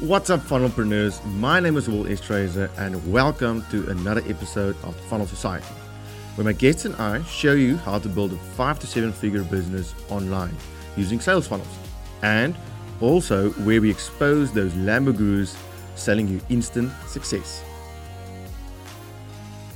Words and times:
What's 0.00 0.30
up, 0.30 0.40
funnelpreneurs? 0.40 1.22
My 1.34 1.60
name 1.60 1.76
is 1.76 1.86
Will 1.86 2.04
Estrazer, 2.04 2.70
and 2.78 3.12
welcome 3.12 3.62
to 3.70 3.86
another 3.90 4.22
episode 4.26 4.74
of 4.82 4.96
Funnel 4.96 5.26
Society, 5.26 5.66
where 6.36 6.44
my 6.46 6.54
guests 6.54 6.86
and 6.86 6.94
I 6.96 7.22
show 7.24 7.52
you 7.52 7.76
how 7.76 7.98
to 7.98 8.08
build 8.08 8.32
a 8.32 8.36
five 8.56 8.78
to 8.78 8.86
seven 8.86 9.12
figure 9.12 9.44
business 9.44 9.94
online 10.08 10.56
using 10.96 11.20
sales 11.20 11.46
funnels, 11.46 11.68
and 12.22 12.56
also 13.02 13.50
where 13.50 13.82
we 13.82 13.90
expose 13.90 14.50
those 14.52 14.72
Lamborghinis 14.72 15.54
selling 15.96 16.28
you 16.28 16.40
instant 16.48 16.90
success. 17.06 17.62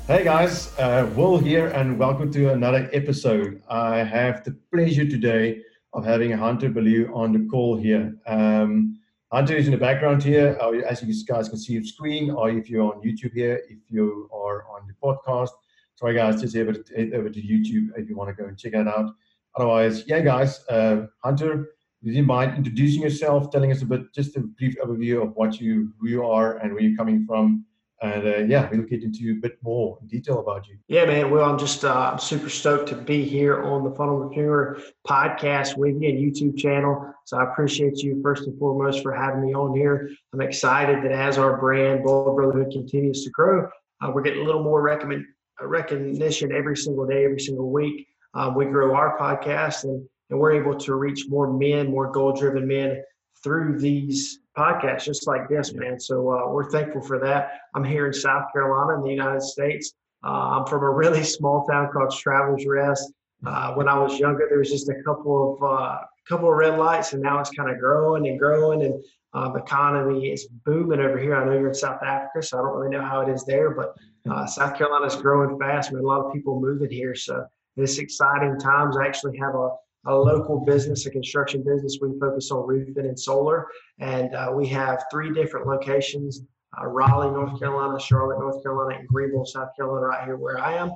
Hey 0.07 0.25
guys, 0.25 0.73
uh, 0.79 1.07
Will 1.15 1.37
here, 1.37 1.67
and 1.67 1.99
welcome 1.99 2.33
to 2.33 2.51
another 2.51 2.89
episode. 2.95 3.63
I 3.69 3.99
have 3.99 4.43
the 4.43 4.57
pleasure 4.73 5.07
today 5.07 5.61
of 5.93 6.07
having 6.07 6.31
Hunter 6.33 6.71
Ballew 6.71 7.15
on 7.15 7.35
the 7.35 7.47
call 7.51 7.77
here. 7.77 8.17
Um, 8.27 9.01
Hunter 9.35 9.57
is 9.57 9.67
in 9.67 9.73
the 9.73 9.77
background 9.77 10.23
here, 10.23 10.57
uh, 10.61 10.71
as 10.89 11.03
you 11.03 11.13
guys 11.25 11.49
can 11.49 11.59
see 11.59 11.77
on 11.77 11.85
screen, 11.85 12.31
or 12.31 12.51
if 12.51 12.71
you're 12.71 12.95
on 12.95 13.03
YouTube 13.03 13.33
here, 13.33 13.61
if 13.69 13.79
you 13.91 14.31
are 14.33 14.65
on 14.69 14.87
the 14.87 14.95
podcast. 15.03 15.51
Sorry, 15.97 16.15
guys, 16.15 16.41
just 16.41 16.55
over 16.57 16.73
to, 16.73 17.15
over 17.15 17.29
to 17.29 17.43
YouTube 17.43 17.89
if 17.97 18.09
you 18.09 18.15
want 18.15 18.31
to 18.31 18.41
go 18.41 18.49
and 18.49 18.57
check 18.57 18.75
that 18.75 18.87
out. 18.87 19.11
Otherwise, 19.57 20.05
yeah, 20.07 20.21
guys, 20.21 20.65
uh, 20.69 21.07
Hunter, 21.25 21.71
would 22.05 22.15
you 22.15 22.23
mind 22.23 22.57
introducing 22.57 23.03
yourself, 23.03 23.51
telling 23.51 23.73
us 23.73 23.83
a 23.83 23.87
bit, 23.87 24.15
just 24.15 24.37
a 24.37 24.41
brief 24.41 24.77
overview 24.77 25.21
of 25.21 25.35
what 25.35 25.61
you, 25.61 25.93
who 25.99 26.09
you 26.09 26.25
are, 26.25 26.59
and 26.59 26.73
where 26.73 26.83
you're 26.85 26.97
coming 26.97 27.27
from, 27.27 27.65
and 28.05 28.27
uh, 28.27 28.37
yeah, 28.39 28.69
we'll 28.71 28.83
get 28.83 29.03
into 29.03 29.33
a 29.33 29.41
bit 29.41 29.57
more 29.63 29.99
detail 30.07 30.41
about 30.41 30.69
you. 30.69 30.77
Yeah, 30.89 31.07
man. 31.07 31.31
Well, 31.31 31.49
I'm 31.49 31.59
just 31.59 31.85
uh, 31.85 32.11
I'm 32.13 32.19
super 32.19 32.51
stoked 32.51 32.89
to 32.91 32.97
be 32.97 33.25
here 33.25 33.63
on 33.63 33.83
the 33.83 33.91
Funnel 33.91 34.31
Funnelpreneur 34.31 34.83
podcast 35.07 35.77
with 35.77 36.01
you 36.01 36.09
and 36.11 36.19
YouTube 36.19 36.59
channel. 36.59 37.13
So 37.25 37.39
I 37.39 37.51
appreciate 37.51 37.99
you 37.99 38.21
first 38.23 38.47
and 38.47 38.59
foremost 38.59 39.03
for 39.03 39.13
having 39.13 39.47
me 39.47 39.55
on 39.55 39.75
here. 39.75 40.11
I'm 40.33 40.43
excited 40.43 41.03
that 41.05 41.13
as 41.13 41.39
our 41.39 41.57
brand 41.59 42.05
Bold 42.05 42.37
Brotherhood 42.37 42.73
continues 42.73 43.25
to 43.25 43.31
grow, 43.31 43.69
uh, 44.03 44.11
we're 44.13 44.23
getting 44.23 44.43
a 44.43 44.45
little 44.45 44.63
more 44.63 44.83
recommend, 44.83 45.25
uh, 45.61 45.67
recognition 45.67 46.53
every 46.53 46.77
single 46.77 47.07
day, 47.07 47.25
every 47.25 47.41
single 47.41 47.71
week. 47.71 48.07
Um, 48.35 48.55
we 48.55 48.67
grow 48.67 48.95
our 48.95 49.19
podcast 49.19 49.85
and 49.85 50.07
and 50.31 50.39
we're 50.39 50.53
able 50.53 50.75
to 50.75 50.95
reach 50.95 51.27
more 51.29 51.53
men, 51.53 51.91
more 51.91 52.11
goal-driven 52.11 52.67
men 52.67 53.03
through 53.43 53.79
these 53.79 54.41
podcasts, 54.57 55.05
just 55.05 55.27
like 55.27 55.49
this, 55.49 55.75
man. 55.75 55.99
So 55.99 56.31
uh, 56.31 56.51
we're 56.51 56.71
thankful 56.71 57.03
for 57.03 57.19
that. 57.21 57.61
I'm 57.75 57.85
here 57.85 58.07
in 58.07 58.13
South 58.13 58.45
Carolina 58.53 58.99
in 58.99 59.05
the 59.05 59.11
United 59.11 59.43
States. 59.43 59.93
Uh, 60.25 60.59
I'm 60.59 60.67
from 60.67 60.83
a 60.83 60.91
really 60.91 61.23
small 61.37 61.67
town 61.67 61.91
called 61.93 62.15
Travelers 62.17 62.67
Rest. 62.67 63.13
Uh, 63.47 63.75
when 63.75 63.89
I 63.89 63.99
was 63.99 64.19
younger, 64.19 64.47
there 64.49 64.59
was 64.59 64.71
just 64.71 64.89
a 64.89 65.03
couple 65.05 65.55
of 65.55 65.63
uh, 65.63 65.99
couple 66.27 66.49
of 66.49 66.57
red 66.57 66.79
lights, 66.79 67.13
and 67.13 67.23
now 67.23 67.39
it's 67.41 67.51
kind 67.51 67.71
of 67.71 67.79
growing 67.79 68.27
and 68.29 68.39
growing, 68.39 68.83
and 68.83 69.05
uh, 69.35 69.53
the 69.53 69.59
economy 69.59 70.31
is 70.31 70.49
booming 70.65 71.01
over 71.01 71.19
here. 71.19 71.37
I 71.37 71.45
know 71.45 71.53
you're 71.53 71.69
in 71.69 71.75
South 71.75 72.03
Africa, 72.03 72.43
so 72.43 72.59
I 72.59 72.63
don't 72.63 72.77
really 72.77 72.97
know 72.97 73.05
how 73.05 73.21
it 73.21 73.29
is 73.29 73.45
there, 73.45 73.71
but 73.71 73.95
uh, 74.31 74.47
South 74.47 74.77
Carolina 74.77 75.07
is 75.07 75.17
growing 75.17 75.59
fast. 75.59 75.91
We 75.91 75.97
have 75.97 76.05
a 76.05 76.07
lot 76.07 76.25
of 76.25 76.33
people 76.33 76.59
moving 76.59 76.91
here, 76.91 77.15
so 77.15 77.45
it's 77.77 77.99
exciting 77.99 78.59
times. 78.59 78.97
I 78.97 79.07
actually 79.07 79.37
have 79.39 79.55
a 79.55 79.71
a 80.07 80.15
local 80.15 80.65
business, 80.65 81.07
a 81.07 81.11
construction 81.11 81.63
business. 81.63 81.99
We 82.01 82.19
focus 82.19 82.51
on 82.51 82.67
roofing 82.67 83.07
and 83.07 83.19
solar, 83.19 83.67
and 83.99 84.35
uh, 84.35 84.51
we 84.55 84.67
have 84.69 85.05
three 85.11 85.33
different 85.33 85.67
locations: 85.67 86.43
uh, 86.81 86.87
Raleigh, 86.87 87.31
North 87.31 87.59
Carolina, 87.59 87.99
Charlotte, 88.01 88.39
North 88.39 88.63
Carolina, 88.63 88.99
and 88.99 89.09
Greenville, 89.09 89.47
South 89.47 89.71
Carolina, 89.77 90.07
right 90.07 90.25
here 90.25 90.37
where 90.37 90.61
I 90.61 90.75
am. 90.75 90.93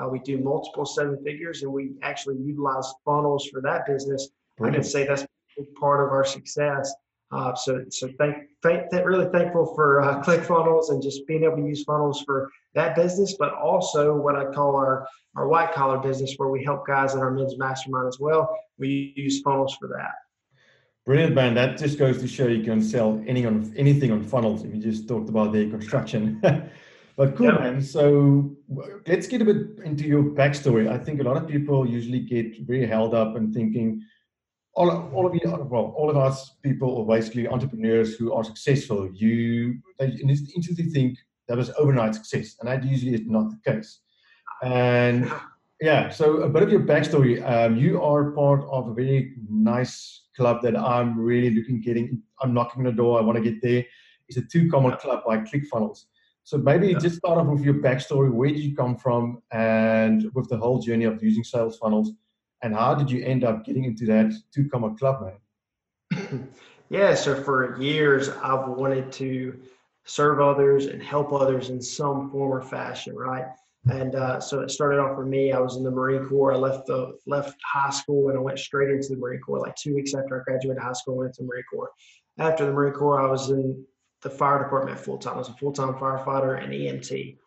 Uh, 0.00 0.08
we 0.08 0.20
do 0.20 0.38
multiple 0.38 0.86
seven 0.86 1.22
figures, 1.24 1.62
and 1.62 1.72
we 1.72 1.92
actually 2.02 2.36
utilize 2.36 2.92
funnels 3.04 3.46
for 3.46 3.60
that 3.62 3.86
business. 3.86 4.28
Brilliant. 4.56 4.76
I 4.76 4.80
can 4.80 4.88
say 4.88 5.06
that's 5.06 5.22
a 5.22 5.28
big 5.56 5.74
part 5.74 6.04
of 6.04 6.12
our 6.12 6.24
success. 6.24 6.92
Uh, 7.32 7.54
so, 7.54 7.84
so 7.90 8.08
thank, 8.18 8.36
thank, 8.62 8.90
really 8.92 9.30
thankful 9.30 9.72
for 9.74 10.02
uh, 10.02 10.22
ClickFunnels 10.24 10.90
and 10.90 11.02
just 11.02 11.26
being 11.26 11.44
able 11.44 11.56
to 11.56 11.62
use 11.62 11.84
funnels 11.84 12.22
for 12.22 12.50
that 12.74 12.96
business, 12.96 13.36
but 13.38 13.54
also 13.54 14.16
what 14.16 14.36
I 14.36 14.46
call 14.46 14.76
our 14.76 15.06
our 15.36 15.48
white 15.48 15.72
collar 15.72 15.98
business 15.98 16.34
where 16.36 16.48
we 16.48 16.64
help 16.64 16.86
guys 16.86 17.14
in 17.14 17.20
our 17.20 17.30
men's 17.30 17.56
mastermind 17.58 18.08
as 18.08 18.18
well. 18.18 18.56
We 18.78 19.12
use 19.16 19.40
funnels 19.42 19.76
for 19.78 19.88
that. 19.88 20.14
Brilliant, 21.06 21.34
man. 21.34 21.54
That 21.54 21.78
just 21.78 21.98
goes 21.98 22.20
to 22.20 22.28
show 22.28 22.46
you 22.46 22.62
can 22.62 22.82
sell 22.82 23.22
any 23.26 23.46
on 23.46 23.72
anything 23.76 24.12
on 24.12 24.22
funnels. 24.22 24.64
If 24.64 24.74
you 24.74 24.80
just 24.80 25.08
talked 25.08 25.28
about 25.28 25.52
the 25.52 25.68
construction. 25.70 26.40
but 27.16 27.36
cool, 27.36 27.52
man. 27.52 27.80
So 27.80 28.54
let's 29.06 29.26
get 29.26 29.40
a 29.40 29.44
bit 29.44 29.84
into 29.84 30.04
your 30.04 30.22
backstory. 30.22 30.90
I 30.90 30.98
think 30.98 31.20
a 31.20 31.24
lot 31.24 31.36
of 31.36 31.48
people 31.48 31.88
usually 31.88 32.20
get 32.20 32.60
very 32.66 32.86
held 32.86 33.14
up 33.14 33.36
and 33.36 33.52
thinking, 33.52 34.02
all, 34.74 34.90
all 35.12 35.26
of 35.26 35.34
you, 35.34 35.40
well, 35.44 35.94
all 35.96 36.10
of 36.10 36.16
us 36.16 36.56
people 36.62 37.00
are 37.00 37.16
basically 37.16 37.48
entrepreneurs 37.48 38.14
who 38.14 38.32
are 38.32 38.44
successful. 38.44 39.10
You 39.12 39.80
they 39.98 40.08
instantly 40.22 40.84
think 40.84 41.18
that 41.48 41.56
was 41.56 41.70
overnight 41.78 42.14
success, 42.14 42.56
and 42.60 42.68
that 42.68 42.84
usually 42.84 43.14
is 43.14 43.26
not 43.26 43.50
the 43.50 43.72
case. 43.72 44.00
And 44.62 45.30
yeah, 45.80 46.10
so 46.10 46.42
a 46.42 46.48
bit 46.48 46.62
of 46.62 46.70
your 46.70 46.80
backstory. 46.80 47.42
Um, 47.48 47.76
you 47.76 48.02
are 48.02 48.32
part 48.32 48.64
of 48.70 48.88
a 48.88 48.94
very 48.94 49.34
nice 49.48 50.24
club 50.36 50.62
that 50.62 50.76
I'm 50.76 51.18
really 51.18 51.50
looking 51.50 51.80
getting. 51.80 52.22
I'm 52.42 52.52
knocking 52.52 52.80
on 52.80 52.84
the 52.84 52.92
door. 52.92 53.18
I 53.18 53.22
want 53.22 53.42
to 53.42 53.50
get 53.50 53.62
there. 53.62 53.84
It's 54.28 54.36
a 54.36 54.42
two 54.42 54.70
comma 54.70 54.96
club 54.96 55.22
by 55.26 55.38
ClickFunnels. 55.38 56.04
So 56.44 56.58
maybe 56.58 56.88
yeah. 56.88 56.98
just 56.98 57.16
start 57.16 57.38
off 57.38 57.46
with 57.46 57.62
your 57.62 57.74
backstory. 57.74 58.30
Where 58.30 58.50
did 58.50 58.60
you 58.60 58.74
come 58.74 58.96
from, 58.96 59.42
and 59.52 60.30
with 60.34 60.48
the 60.48 60.56
whole 60.56 60.80
journey 60.80 61.04
of 61.04 61.22
using 61.22 61.44
sales 61.44 61.78
funnels, 61.78 62.12
and 62.62 62.74
how 62.74 62.94
did 62.94 63.10
you 63.10 63.24
end 63.24 63.44
up 63.44 63.64
getting 63.64 63.84
into 63.84 64.04
that 64.06 64.32
two 64.54 64.68
comma 64.68 64.94
club, 64.96 65.32
man? 66.10 66.48
yeah, 66.90 67.14
so 67.14 67.42
for 67.42 67.80
years 67.80 68.28
I've 68.28 68.68
wanted 68.68 69.12
to 69.12 69.60
serve 70.04 70.40
others 70.40 70.86
and 70.86 71.02
help 71.02 71.32
others 71.32 71.70
in 71.70 71.80
some 71.80 72.30
form 72.30 72.50
or 72.50 72.62
fashion, 72.62 73.14
right? 73.14 73.46
And 73.88 74.14
uh, 74.14 74.40
so 74.40 74.60
it 74.60 74.70
started 74.70 75.00
off 75.00 75.16
for 75.16 75.24
me. 75.24 75.52
I 75.52 75.58
was 75.58 75.76
in 75.76 75.84
the 75.84 75.90
Marine 75.90 76.28
Corps. 76.28 76.52
I 76.52 76.56
left 76.56 76.86
the 76.86 77.18
left 77.26 77.56
high 77.64 77.90
school 77.90 78.28
and 78.28 78.36
I 78.36 78.40
went 78.40 78.58
straight 78.58 78.90
into 78.90 79.08
the 79.08 79.16
Marine 79.16 79.40
Corps. 79.40 79.60
Like 79.60 79.74
two 79.76 79.94
weeks 79.94 80.14
after 80.14 80.38
I 80.38 80.44
graduated 80.44 80.82
high 80.82 80.92
school, 80.92 81.14
I 81.14 81.18
went 81.20 81.34
to 81.34 81.42
the 81.42 81.48
Marine 81.48 81.64
Corps. 81.72 81.90
After 82.38 82.66
the 82.66 82.72
Marine 82.72 82.92
Corps, 82.92 83.20
I 83.20 83.30
was 83.30 83.48
in 83.48 83.84
the 84.22 84.30
fire 84.30 84.62
department 84.62 84.98
full 84.98 85.18
time. 85.18 85.34
I 85.34 85.38
was 85.38 85.48
a 85.48 85.54
full 85.54 85.72
time 85.72 85.94
firefighter 85.94 86.62
and 86.62 86.72
EMT. 86.72 87.38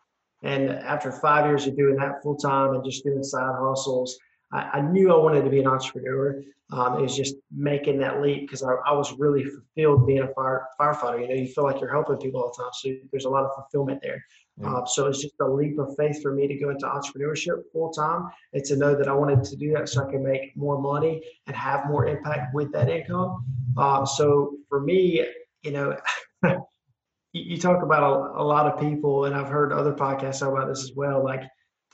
And 0.42 0.70
after 0.70 1.12
five 1.12 1.46
years 1.46 1.66
of 1.66 1.76
doing 1.76 1.96
that 1.96 2.22
full 2.22 2.36
time 2.36 2.74
and 2.74 2.84
just 2.84 3.04
doing 3.04 3.22
side 3.22 3.54
hustles, 3.58 4.18
I, 4.52 4.70
I 4.74 4.80
knew 4.80 5.12
I 5.12 5.16
wanted 5.16 5.44
to 5.44 5.50
be 5.50 5.60
an 5.60 5.66
entrepreneur. 5.66 6.42
Um, 6.72 6.98
it 6.98 7.02
was 7.02 7.16
just 7.16 7.36
making 7.54 7.98
that 7.98 8.20
leap 8.20 8.42
because 8.42 8.62
I, 8.62 8.72
I, 8.86 8.92
was 8.92 9.12
really 9.12 9.44
fulfilled 9.44 10.06
being 10.06 10.22
a 10.22 10.28
fire, 10.28 10.66
firefighter. 10.80 11.20
You 11.20 11.28
know, 11.28 11.34
you 11.34 11.46
feel 11.46 11.64
like 11.64 11.80
you're 11.80 11.92
helping 11.92 12.16
people 12.16 12.42
all 12.42 12.52
the 12.56 12.62
time, 12.62 12.72
so 12.72 12.90
there's 13.12 13.26
a 13.26 13.30
lot 13.30 13.44
of 13.44 13.54
fulfillment 13.54 14.00
there. 14.02 14.24
Yeah. 14.60 14.72
Uh, 14.72 14.84
so 14.84 15.06
it's 15.06 15.20
just 15.20 15.34
a 15.40 15.46
leap 15.46 15.78
of 15.78 15.96
faith 15.96 16.22
for 16.22 16.32
me 16.32 16.46
to 16.46 16.54
go 16.56 16.70
into 16.70 16.86
entrepreneurship 16.86 17.62
full 17.72 17.90
time 17.90 18.28
and 18.52 18.64
to 18.64 18.76
know 18.76 18.94
that 18.94 19.08
I 19.08 19.12
wanted 19.12 19.42
to 19.44 19.56
do 19.56 19.72
that 19.72 19.88
so 19.88 20.06
I 20.06 20.10
can 20.10 20.22
make 20.22 20.56
more 20.56 20.80
money 20.80 21.22
and 21.46 21.56
have 21.56 21.86
more 21.88 22.06
impact 22.06 22.54
with 22.54 22.72
that 22.72 22.88
income. 22.88 23.44
Uh, 23.76 24.04
so 24.06 24.56
for 24.68 24.80
me, 24.80 25.26
you 25.62 25.72
know, 25.72 25.96
you 27.32 27.58
talk 27.58 27.82
about 27.82 28.02
a, 28.04 28.40
a, 28.40 28.44
lot 28.44 28.66
of 28.66 28.78
people, 28.78 29.24
and 29.24 29.34
I've 29.34 29.48
heard 29.48 29.72
other 29.72 29.92
podcasts 29.92 30.46
about 30.46 30.68
this 30.68 30.84
as 30.84 30.92
well. 30.94 31.24
Like 31.24 31.42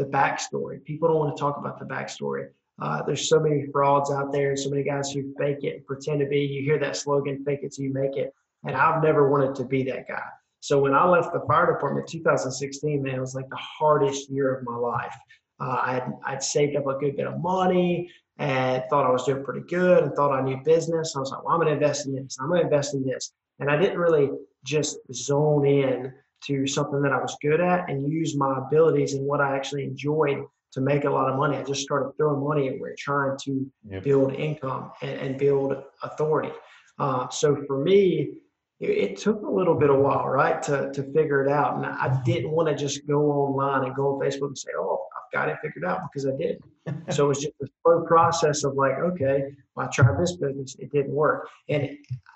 the 0.00 0.06
backstory. 0.06 0.82
People 0.84 1.08
don't 1.08 1.18
want 1.18 1.36
to 1.36 1.40
talk 1.40 1.58
about 1.58 1.78
the 1.78 1.84
backstory. 1.84 2.48
Uh, 2.80 3.02
there's 3.02 3.28
so 3.28 3.38
many 3.38 3.66
frauds 3.70 4.10
out 4.10 4.32
there 4.32 4.50
and 4.50 4.58
so 4.58 4.70
many 4.70 4.82
guys 4.82 5.12
who 5.12 5.34
fake 5.38 5.62
it 5.62 5.76
and 5.76 5.86
pretend 5.86 6.20
to 6.20 6.26
be. 6.26 6.40
You 6.40 6.62
hear 6.62 6.78
that 6.78 6.96
slogan, 6.96 7.44
fake 7.44 7.60
it 7.62 7.74
till 7.74 7.84
you 7.84 7.92
make 7.92 8.16
it. 8.16 8.32
And 8.64 8.74
I've 8.74 9.02
never 9.02 9.28
wanted 9.28 9.54
to 9.56 9.64
be 9.64 9.82
that 9.84 10.08
guy. 10.08 10.22
So 10.60 10.78
when 10.78 10.94
I 10.94 11.06
left 11.06 11.32
the 11.32 11.40
fire 11.46 11.72
department 11.72 12.06
2016, 12.06 13.02
man, 13.02 13.14
it 13.14 13.20
was 13.20 13.34
like 13.34 13.48
the 13.48 13.56
hardest 13.56 14.30
year 14.30 14.54
of 14.54 14.64
my 14.64 14.76
life. 14.76 15.14
Uh, 15.58 15.80
I'd, 15.82 16.12
I'd 16.24 16.42
saved 16.42 16.76
up 16.76 16.86
a 16.86 16.98
good 16.98 17.16
bit 17.16 17.26
of 17.26 17.40
money 17.40 18.10
and 18.38 18.82
thought 18.88 19.06
I 19.06 19.10
was 19.10 19.24
doing 19.24 19.44
pretty 19.44 19.66
good 19.68 20.02
and 20.02 20.14
thought 20.14 20.32
I 20.32 20.42
knew 20.42 20.58
business. 20.64 21.14
I 21.16 21.20
was 21.20 21.30
like, 21.30 21.44
well, 21.44 21.54
I'm 21.54 21.60
going 21.60 21.68
to 21.68 21.74
invest 21.74 22.06
in 22.06 22.14
this. 22.14 22.38
I'm 22.40 22.48
going 22.48 22.60
to 22.60 22.64
invest 22.64 22.94
in 22.94 23.04
this. 23.04 23.32
And 23.58 23.70
I 23.70 23.76
didn't 23.76 23.98
really 23.98 24.30
just 24.64 24.98
zone 25.12 25.66
in 25.66 26.12
to 26.44 26.66
something 26.66 27.02
that 27.02 27.12
I 27.12 27.20
was 27.20 27.36
good 27.42 27.60
at 27.60 27.90
and 27.90 28.10
use 28.10 28.36
my 28.36 28.58
abilities 28.58 29.14
and 29.14 29.26
what 29.26 29.40
I 29.40 29.54
actually 29.54 29.84
enjoyed 29.84 30.38
to 30.72 30.80
make 30.80 31.04
a 31.04 31.10
lot 31.10 31.28
of 31.28 31.36
money. 31.36 31.56
I 31.56 31.62
just 31.62 31.82
started 31.82 32.12
throwing 32.16 32.42
money 32.42 32.68
everywhere, 32.68 32.94
trying 32.98 33.36
to 33.44 33.70
yep. 33.88 34.02
build 34.02 34.34
income 34.34 34.92
and, 35.02 35.18
and 35.18 35.38
build 35.38 35.76
authority. 36.02 36.52
Uh, 36.98 37.28
so 37.28 37.56
for 37.66 37.82
me, 37.82 38.34
it, 38.80 39.18
took 39.18 39.42
a 39.42 39.50
little 39.50 39.74
bit 39.74 39.90
of 39.90 39.98
while, 39.98 40.26
right, 40.26 40.62
to, 40.62 40.90
to 40.92 41.02
figure 41.12 41.44
it 41.44 41.52
out. 41.52 41.76
And 41.76 41.86
I 41.86 42.20
didn't 42.24 42.50
want 42.50 42.68
to 42.68 42.74
just 42.74 43.06
go 43.06 43.30
online 43.30 43.84
and 43.84 43.94
go 43.94 44.14
on 44.14 44.20
Facebook 44.20 44.48
and 44.48 44.58
say, 44.58 44.70
oh, 44.76 45.06
I've 45.16 45.32
got 45.32 45.48
it 45.50 45.58
figured 45.62 45.84
out 45.84 46.00
because 46.10 46.26
I 46.26 46.36
did. 46.36 46.62
so 47.10 47.26
it 47.26 47.28
was 47.28 47.40
just 47.40 47.54
a 47.62 47.66
slow 47.82 48.02
process 48.06 48.64
of 48.64 48.74
like, 48.74 48.98
okay, 48.98 49.52
well, 49.74 49.86
I 49.86 49.90
tried 49.90 50.18
this 50.18 50.36
business, 50.36 50.76
it 50.78 50.90
didn't 50.92 51.12
work. 51.12 51.48
And 51.68 51.90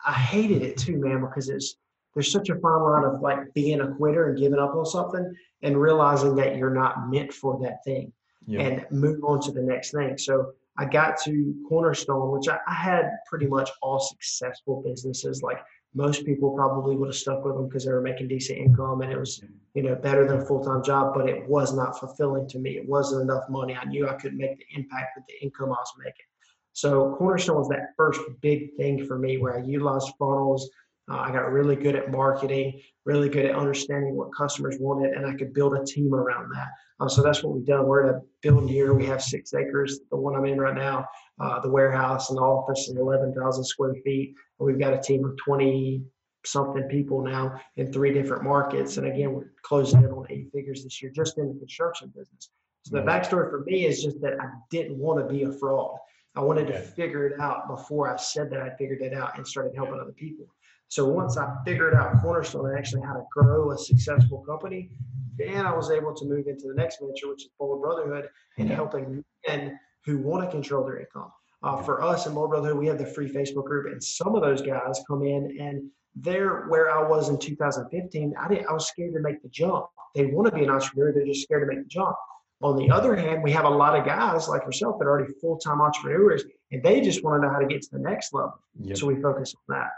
I 0.07 0.13
hated 0.13 0.63
it 0.63 0.77
too, 0.77 0.99
man, 0.99 1.23
because 1.23 1.49
it's 1.49 1.77
there's 2.15 2.31
such 2.31 2.49
a 2.49 2.55
fine 2.57 2.83
line 2.83 3.05
of 3.05 3.21
like 3.21 3.53
being 3.55 3.81
a 3.81 3.89
quitter 3.89 4.29
and 4.29 4.39
giving 4.39 4.59
up 4.59 4.75
on 4.75 4.87
something 4.87 5.35
and 5.63 5.81
realizing 5.81 6.37
that 6.37 6.57
you're 6.57 6.71
not 6.71 7.11
meant 7.11 7.33
for 7.33 7.59
that 7.63 7.83
thing 7.85 8.13
yeah. 8.47 8.61
and 8.61 8.87
move 8.91 9.25
on 9.25 9.41
to 9.43 9.51
the 9.51 9.63
next 9.63 9.91
thing. 9.93 10.17
So 10.17 10.53
I 10.79 10.85
got 10.85 11.17
to 11.25 11.55
Cornerstone, 11.69 12.31
which 12.31 12.49
I, 12.49 12.59
I, 12.67 12.75
had 12.75 13.11
pretty 13.29 13.47
much 13.47 13.71
all 13.81 14.01
successful 14.01 14.83
businesses 14.85 15.43
like 15.43 15.59
most 15.95 16.25
people 16.27 16.51
probably 16.51 16.97
would 16.97 17.09
have 17.09 17.17
stuck 17.17 17.45
with 17.45 17.55
them 17.55 17.69
because 17.69 17.85
they 17.85 17.93
were 17.93 18.01
making 18.01 18.29
decent 18.29 18.59
income 18.59 19.01
and 19.03 19.13
it 19.13 19.19
was, 19.19 19.43
you 19.75 19.83
know, 19.83 19.95
better 19.95 20.27
than 20.27 20.39
a 20.39 20.45
full 20.45 20.63
time 20.63 20.83
job, 20.83 21.15
but 21.15 21.29
it 21.29 21.49
was 21.49 21.73
not 21.73 21.99
fulfilling 21.99 22.49
to 22.49 22.59
me. 22.59 22.77
It 22.77 22.89
wasn't 22.89 23.23
enough 23.23 23.45
money. 23.49 23.77
I 23.77 23.85
knew 23.85 24.09
I 24.09 24.15
couldn't 24.15 24.39
make 24.39 24.59
the 24.59 24.67
impact 24.75 25.17
with 25.17 25.25
the 25.27 25.43
income 25.43 25.69
I 25.69 25.77
was 25.77 25.93
making. 25.99 26.27
So 26.73 27.15
Cornerstone 27.17 27.57
was 27.57 27.69
that 27.69 27.91
first 27.97 28.21
big 28.41 28.75
thing 28.77 29.07
for 29.07 29.17
me 29.17 29.39
where 29.39 29.57
I 29.57 29.63
utilized 29.63 30.13
funnels. 30.19 30.69
Uh, 31.09 31.19
I 31.19 31.31
got 31.31 31.53
really 31.53 31.77
good 31.77 31.95
at 31.95 32.11
marketing, 32.11 32.81
really 33.05 33.29
good 33.29 33.45
at 33.45 33.55
understanding 33.55 34.17
what 34.17 34.35
customers 34.35 34.77
wanted, 34.81 35.13
and 35.13 35.27
I 35.27 35.35
could 35.35 35.53
build 35.53 35.77
a 35.77 35.85
team 35.85 36.15
around 36.15 36.51
that. 36.55 36.69
Uh, 36.99 37.09
so 37.09 37.23
that's 37.23 37.45
what 37.45 37.55
we've 37.55 37.67
done. 37.67 37.87
We're 37.87 38.09
at 38.09 38.15
a 38.15 38.21
building 38.43 38.67
here. 38.67 38.95
We 38.95 39.07
have 39.07 39.23
six 39.23 39.55
acres. 39.55 40.01
The 40.11 40.17
one 40.17 40.35
I'm 40.35 40.47
in 40.47 40.59
right 40.59 40.75
now, 40.75 41.07
uh, 41.41 41.61
the 41.61 41.71
warehouse 41.71 42.31
and 42.31 42.39
the 42.39 42.43
office 42.43 42.89
is 42.89 42.97
11,000 42.97 43.65
square 43.65 43.95
feet. 44.05 44.35
And 44.59 44.67
we've 44.67 44.79
got 44.79 44.95
a 44.95 45.01
team 45.01 45.25
of 45.25 45.37
20 45.45 46.05
something 46.47 46.83
people 46.85 47.23
now 47.23 47.59
in 47.77 47.93
three 47.93 48.13
different 48.13 48.45
markets. 48.45 48.97
And 48.97 49.07
again, 49.07 49.33
we're 49.33 49.53
closing 49.63 50.03
in 50.03 50.11
on 50.11 50.27
eight 50.31 50.51
figures 50.53 50.85
this 50.85 51.03
year 51.03 51.11
just 51.15 51.39
in 51.39 51.49
the 51.49 51.59
construction 51.59 52.13
business. 52.15 52.51
So 52.83 52.97
the 52.97 53.03
backstory 53.03 53.49
for 53.49 53.65
me 53.67 53.87
is 53.87 54.03
just 54.03 54.21
that 54.21 54.35
I 54.41 54.47
didn't 54.71 54.99
want 54.99 55.27
to 55.27 55.33
be 55.33 55.45
a 55.45 55.53
fraud. 55.53 55.97
I 56.37 56.41
wanted 56.41 56.67
to 56.67 56.81
figure 56.81 57.27
it 57.27 57.41
out 57.41 57.69
before 57.69 58.13
I 58.13 58.17
said 58.17 58.51
that 58.51 58.61
I 58.61 58.77
figured 58.77 59.01
it 59.01 59.15
out 59.15 59.39
and 59.39 59.47
started 59.47 59.75
helping 59.75 60.01
other 60.01 60.13
people. 60.13 60.47
So 60.89 61.07
once 61.07 61.39
I 61.39 61.51
figured 61.65 61.95
out 61.95 62.21
Cornerstone 62.21 62.69
and 62.69 62.79
actually 62.79 63.03
how 63.03 63.15
to 63.15 63.25
grow 63.33 63.71
a 63.71 63.79
successful 63.79 64.45
company, 64.47 64.91
then 65.39 65.65
I 65.65 65.75
was 65.75 65.91
able 65.91 66.15
to 66.15 66.25
move 66.27 66.47
into 66.47 66.69
the 66.69 66.75
next 66.75 66.99
venture, 67.01 67.29
which 67.29 67.45
is 67.45 67.51
Bold 67.59 67.81
Brotherhood, 67.81 68.29
and 68.59 68.69
helping 68.69 69.25
men 69.49 69.79
who 70.05 70.19
want 70.19 70.45
to 70.45 70.51
control 70.51 70.85
their 70.85 70.99
income. 70.99 71.33
Uh, 71.63 71.83
for 71.83 72.03
us 72.03 72.27
in 72.27 72.35
Bold 72.35 72.51
Brotherhood, 72.51 72.79
we 72.79 72.87
have 72.87 72.99
the 72.99 73.07
free 73.07 73.31
Facebook 73.31 73.65
group, 73.65 73.91
and 73.91 74.03
some 74.03 74.35
of 74.35 74.43
those 74.43 74.61
guys 74.61 75.01
come 75.09 75.23
in 75.23 75.59
and 75.59 75.91
they're 76.17 76.67
where 76.67 76.91
I 76.91 77.09
was 77.09 77.29
in 77.29 77.39
2015. 77.39 78.35
I 78.39 78.49
didn't. 78.49 78.67
I 78.67 78.73
was 78.73 78.87
scared 78.87 79.15
to 79.15 79.21
make 79.21 79.43
the 79.43 79.49
jump. 79.49 79.87
They 80.15 80.27
want 80.27 80.47
to 80.49 80.55
be 80.55 80.63
an 80.63 80.71
entrepreneur. 80.71 81.13
They're 81.13 81.27
just 81.27 81.43
scared 81.43 81.69
to 81.69 81.75
make 81.75 81.85
the 81.85 81.89
jump. 81.89 82.17
On 82.63 82.77
the 82.77 82.91
other 82.91 83.17
hand, 83.17 83.43
we 83.43 83.51
have 83.51 83.65
a 83.65 83.71
lot 83.71 83.99
of 83.99 84.07
guys 84.07 84.49
like 84.49 84.63
yourself 84.65 84.99
that 84.99 85.07
are 85.07 85.11
already 85.11 85.33
full 85.41 85.59
time 85.59 85.81
entrepreneurs, 85.81 86.45
and 86.71 86.83
they 86.83 87.01
just 87.01 87.25
want 87.25 87.43
to 87.43 87.47
know 87.47 87.53
how 87.53 87.59
to 87.59 87.67
get 87.67 87.83
to 87.83 87.89
the 87.93 87.99
next 87.99 88.33
level. 88.33 88.55
Yep. 88.81 88.97
So 88.97 89.07
we 89.07 89.21
focus 89.21 89.55
on 89.55 89.77
that. 89.77 89.91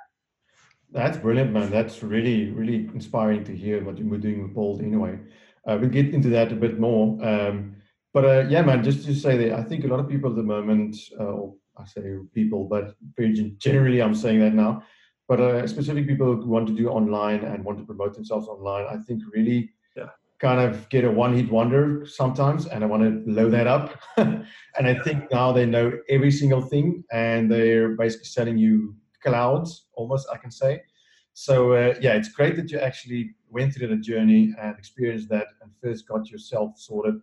That's 0.90 1.18
brilliant, 1.18 1.52
man. 1.52 1.70
That's 1.70 2.02
really, 2.02 2.50
really 2.50 2.88
inspiring 2.94 3.44
to 3.44 3.56
hear 3.56 3.84
what 3.84 3.98
you 3.98 4.08
were 4.08 4.18
doing 4.18 4.42
with 4.42 4.54
Bold 4.54 4.80
anyway. 4.80 5.18
Uh, 5.66 5.76
we'll 5.80 5.90
get 5.90 6.14
into 6.14 6.28
that 6.30 6.52
a 6.52 6.54
bit 6.54 6.78
more. 6.78 7.18
Um, 7.24 7.76
but 8.16 8.24
uh, 8.24 8.44
yeah, 8.48 8.62
man, 8.62 8.82
just 8.82 9.04
to 9.04 9.14
say 9.14 9.36
that 9.36 9.58
I 9.58 9.62
think 9.62 9.84
a 9.84 9.88
lot 9.88 10.00
of 10.00 10.08
people 10.08 10.30
at 10.30 10.36
the 10.36 10.42
moment, 10.42 10.96
uh, 11.20 11.36
I 11.76 11.84
say 11.84 12.00
people, 12.32 12.64
but 12.64 12.94
generally 13.58 14.00
I'm 14.00 14.14
saying 14.14 14.40
that 14.40 14.54
now, 14.54 14.82
but 15.28 15.38
uh, 15.38 15.66
specific 15.66 16.06
people 16.06 16.34
who 16.34 16.48
want 16.48 16.66
to 16.68 16.72
do 16.72 16.88
online 16.88 17.44
and 17.44 17.62
want 17.62 17.76
to 17.76 17.84
promote 17.84 18.14
themselves 18.14 18.48
online, 18.48 18.86
I 18.88 18.96
think 19.02 19.22
really 19.34 19.68
yeah. 19.94 20.08
kind 20.38 20.62
of 20.62 20.88
get 20.88 21.04
a 21.04 21.10
one 21.10 21.36
hit 21.36 21.52
wonder 21.52 22.06
sometimes. 22.06 22.64
And 22.64 22.82
I 22.82 22.86
want 22.86 23.02
to 23.02 23.10
blow 23.30 23.50
that 23.50 23.66
up. 23.66 24.00
and 24.16 24.46
I 24.78 24.94
think 25.00 25.30
now 25.30 25.52
they 25.52 25.66
know 25.66 25.92
every 26.08 26.30
single 26.30 26.62
thing 26.62 27.04
and 27.12 27.52
they're 27.52 27.96
basically 27.96 28.28
selling 28.28 28.56
you 28.56 28.96
clouds 29.22 29.88
almost, 29.92 30.26
I 30.32 30.38
can 30.38 30.50
say. 30.50 30.80
So 31.34 31.72
uh, 31.74 31.96
yeah, 32.00 32.14
it's 32.14 32.30
great 32.30 32.56
that 32.56 32.70
you 32.70 32.78
actually 32.78 33.34
went 33.50 33.74
through 33.74 33.88
the 33.88 33.96
journey 33.96 34.54
and 34.58 34.74
experienced 34.78 35.28
that 35.28 35.48
and 35.60 35.70
first 35.82 36.08
got 36.08 36.30
yourself 36.30 36.78
sorted. 36.78 37.20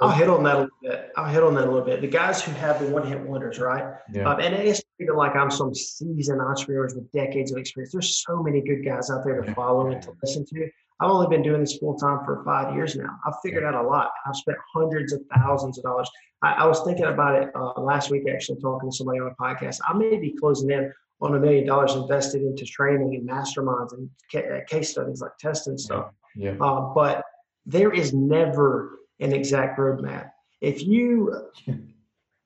I'll 0.00 0.10
hit 0.10 0.28
on 0.28 0.42
that 0.44 0.56
a 0.56 0.58
little 0.60 0.76
bit. 0.82 1.12
I'll 1.16 1.32
hit 1.32 1.42
on 1.42 1.54
that 1.54 1.64
a 1.64 1.70
little 1.70 1.84
bit. 1.84 2.00
The 2.00 2.08
guys 2.08 2.42
who 2.42 2.52
have 2.52 2.80
the 2.80 2.88
one 2.88 3.06
hit 3.06 3.20
wonders, 3.20 3.58
right? 3.58 3.94
Yeah. 4.12 4.28
Um, 4.28 4.40
and 4.40 4.54
it's 4.54 4.82
even 4.98 5.16
like 5.16 5.36
I'm 5.36 5.50
some 5.50 5.74
seasoned 5.74 6.40
entrepreneurs 6.40 6.94
with 6.94 7.10
decades 7.12 7.52
of 7.52 7.58
experience. 7.58 7.92
There's 7.92 8.22
so 8.26 8.42
many 8.42 8.60
good 8.60 8.84
guys 8.84 9.10
out 9.10 9.24
there 9.24 9.40
to 9.40 9.54
follow 9.54 9.90
and 9.90 10.02
to 10.02 10.12
listen 10.22 10.44
to. 10.46 10.68
I've 11.00 11.10
only 11.10 11.26
been 11.26 11.42
doing 11.42 11.60
this 11.60 11.76
full 11.76 11.96
time 11.96 12.24
for 12.24 12.42
five 12.44 12.74
years 12.74 12.96
now. 12.96 13.16
I've 13.26 13.34
figured 13.42 13.64
out 13.64 13.74
a 13.74 13.82
lot. 13.82 14.10
I've 14.26 14.36
spent 14.36 14.56
hundreds 14.72 15.12
of 15.12 15.20
thousands 15.36 15.78
of 15.78 15.84
dollars. 15.84 16.08
I, 16.42 16.52
I 16.52 16.66
was 16.66 16.80
thinking 16.82 17.06
about 17.06 17.42
it 17.42 17.50
uh, 17.54 17.80
last 17.80 18.10
week, 18.10 18.24
actually, 18.32 18.60
talking 18.60 18.90
to 18.90 18.96
somebody 18.96 19.18
on 19.18 19.28
a 19.28 19.42
podcast. 19.42 19.78
I 19.86 19.94
may 19.94 20.16
be 20.16 20.32
closing 20.38 20.70
in 20.70 20.92
on 21.20 21.34
a 21.34 21.38
million 21.38 21.66
dollars 21.66 21.94
invested 21.94 22.42
into 22.42 22.64
training 22.64 23.14
and 23.14 23.28
masterminds 23.28 23.92
and 23.92 24.08
ca- 24.30 24.56
uh, 24.56 24.60
case 24.68 24.90
studies 24.90 25.20
like 25.20 25.36
testing 25.38 25.78
stuff. 25.78 26.10
Yeah. 26.36 26.56
Uh, 26.60 26.92
but 26.94 27.24
there 27.66 27.92
is 27.92 28.12
never 28.12 28.98
an 29.20 29.32
exact 29.32 29.78
roadmap. 29.78 30.30
If 30.60 30.86
you 30.86 31.50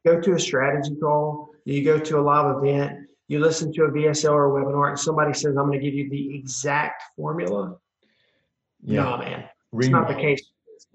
go 0.05 0.21
to 0.21 0.35
a 0.35 0.41
strategy 0.41 0.97
call, 0.97 1.51
you 1.65 1.85
go 1.85 1.99
to 1.99 2.19
a 2.19 2.23
live 2.23 2.57
event, 2.57 3.09
you 3.29 3.41
listen 3.41 3.73
to 3.75 3.85
a 3.85 3.91
VSL 3.91 4.33
or 4.33 4.59
a 4.59 4.65
webinar, 4.65 4.89
and 4.91 4.99
somebody 4.99 5.35
says, 5.35 5.57
I'm 5.57 5.67
going 5.67 5.79
to 5.79 5.85
give 5.85 5.95
you 5.95 6.09
the 6.09 6.35
exact 6.37 7.03
formula. 7.17 7.77
Yeah. 8.83 9.03
Nah, 9.03 9.19
man. 9.19 9.45
It's 9.75 9.89
not 9.89 10.09
the 10.09 10.15
case. 10.15 10.43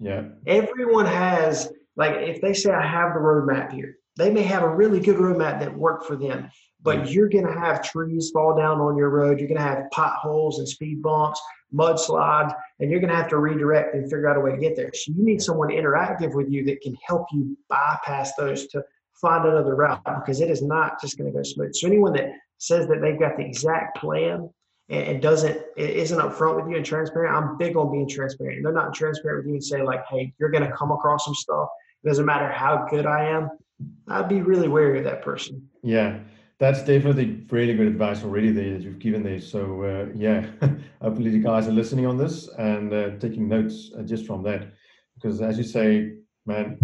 Yeah. 0.00 0.24
Everyone 0.46 1.06
has, 1.06 1.70
like, 1.96 2.14
if 2.16 2.40
they 2.40 2.52
say, 2.52 2.72
I 2.72 2.86
have 2.86 3.14
the 3.14 3.20
roadmap 3.20 3.72
here, 3.72 3.98
they 4.16 4.30
may 4.30 4.42
have 4.42 4.62
a 4.62 4.68
really 4.68 5.00
good 5.00 5.16
roadmap 5.16 5.60
that 5.60 5.76
worked 5.76 6.06
for 6.06 6.16
them, 6.16 6.50
but 6.82 7.10
you're 7.10 7.28
going 7.28 7.46
to 7.46 7.52
have 7.52 7.88
trees 7.88 8.30
fall 8.32 8.56
down 8.56 8.80
on 8.80 8.96
your 8.96 9.10
road. 9.10 9.38
You're 9.38 9.48
going 9.48 9.58
to 9.58 9.62
have 9.62 9.90
potholes 9.92 10.58
and 10.58 10.68
speed 10.68 11.02
bumps 11.02 11.40
mudslides, 11.74 12.54
and 12.80 12.90
you're 12.90 13.00
going 13.00 13.10
to 13.10 13.16
have 13.16 13.28
to 13.28 13.38
redirect 13.38 13.94
and 13.94 14.04
figure 14.04 14.28
out 14.28 14.36
a 14.36 14.40
way 14.40 14.52
to 14.52 14.58
get 14.58 14.76
there. 14.76 14.90
So 14.94 15.12
you 15.12 15.24
need 15.24 15.42
someone 15.42 15.68
interactive 15.68 16.34
with 16.34 16.50
you 16.50 16.64
that 16.66 16.80
can 16.80 16.96
help 17.06 17.26
you 17.32 17.56
bypass 17.68 18.34
those 18.36 18.66
to 18.68 18.84
find 19.20 19.46
another 19.46 19.74
route 19.74 20.02
because 20.04 20.40
it 20.40 20.50
is 20.50 20.62
not 20.62 21.00
just 21.00 21.18
going 21.18 21.30
to 21.30 21.36
go 21.36 21.42
smooth. 21.42 21.74
So 21.74 21.86
anyone 21.86 22.12
that 22.14 22.30
says 22.58 22.86
that 22.88 23.00
they've 23.00 23.18
got 23.18 23.36
the 23.36 23.44
exact 23.44 23.98
plan 23.98 24.48
and, 24.88 25.20
doesn't 25.22 25.60
isn't 25.76 26.18
upfront 26.18 26.56
with 26.56 26.70
you 26.70 26.76
and 26.76 26.84
transparent, 26.84 27.34
I'm 27.34 27.56
big 27.56 27.76
on 27.76 27.90
being 27.90 28.08
transparent. 28.08 28.62
They're 28.62 28.72
not 28.72 28.94
transparent 28.94 29.44
with 29.44 29.46
you 29.48 29.54
and 29.54 29.64
say 29.64 29.82
like, 29.82 30.04
hey, 30.10 30.32
you're 30.38 30.50
going 30.50 30.68
to 30.68 30.76
come 30.76 30.92
across 30.92 31.24
some 31.24 31.34
stuff. 31.34 31.68
It 32.02 32.08
doesn't 32.08 32.26
matter 32.26 32.48
how 32.48 32.86
good 32.90 33.06
I 33.06 33.24
am. 33.30 33.50
I'd 34.08 34.28
be 34.28 34.42
really 34.42 34.68
wary 34.68 34.98
of 34.98 35.04
that 35.04 35.22
person. 35.22 35.68
Yeah 35.82 36.18
that's 36.64 36.82
definitely 36.82 37.44
really 37.50 37.74
good 37.74 37.86
advice 37.86 38.22
already 38.22 38.50
there 38.50 38.72
that 38.72 38.80
you've 38.80 38.98
given 38.98 39.22
there. 39.22 39.38
So 39.38 39.82
uh, 39.82 40.06
yeah, 40.14 40.46
hopefully 41.02 41.30
the 41.30 41.38
guys 41.38 41.68
are 41.68 41.72
listening 41.72 42.06
on 42.06 42.16
this 42.16 42.48
and 42.58 42.90
uh, 42.90 43.10
taking 43.18 43.48
notes 43.48 43.90
uh, 43.98 44.02
just 44.02 44.26
from 44.26 44.42
that, 44.44 44.72
because 45.14 45.42
as 45.42 45.58
you 45.58 45.64
say, 45.64 46.14
man, 46.46 46.78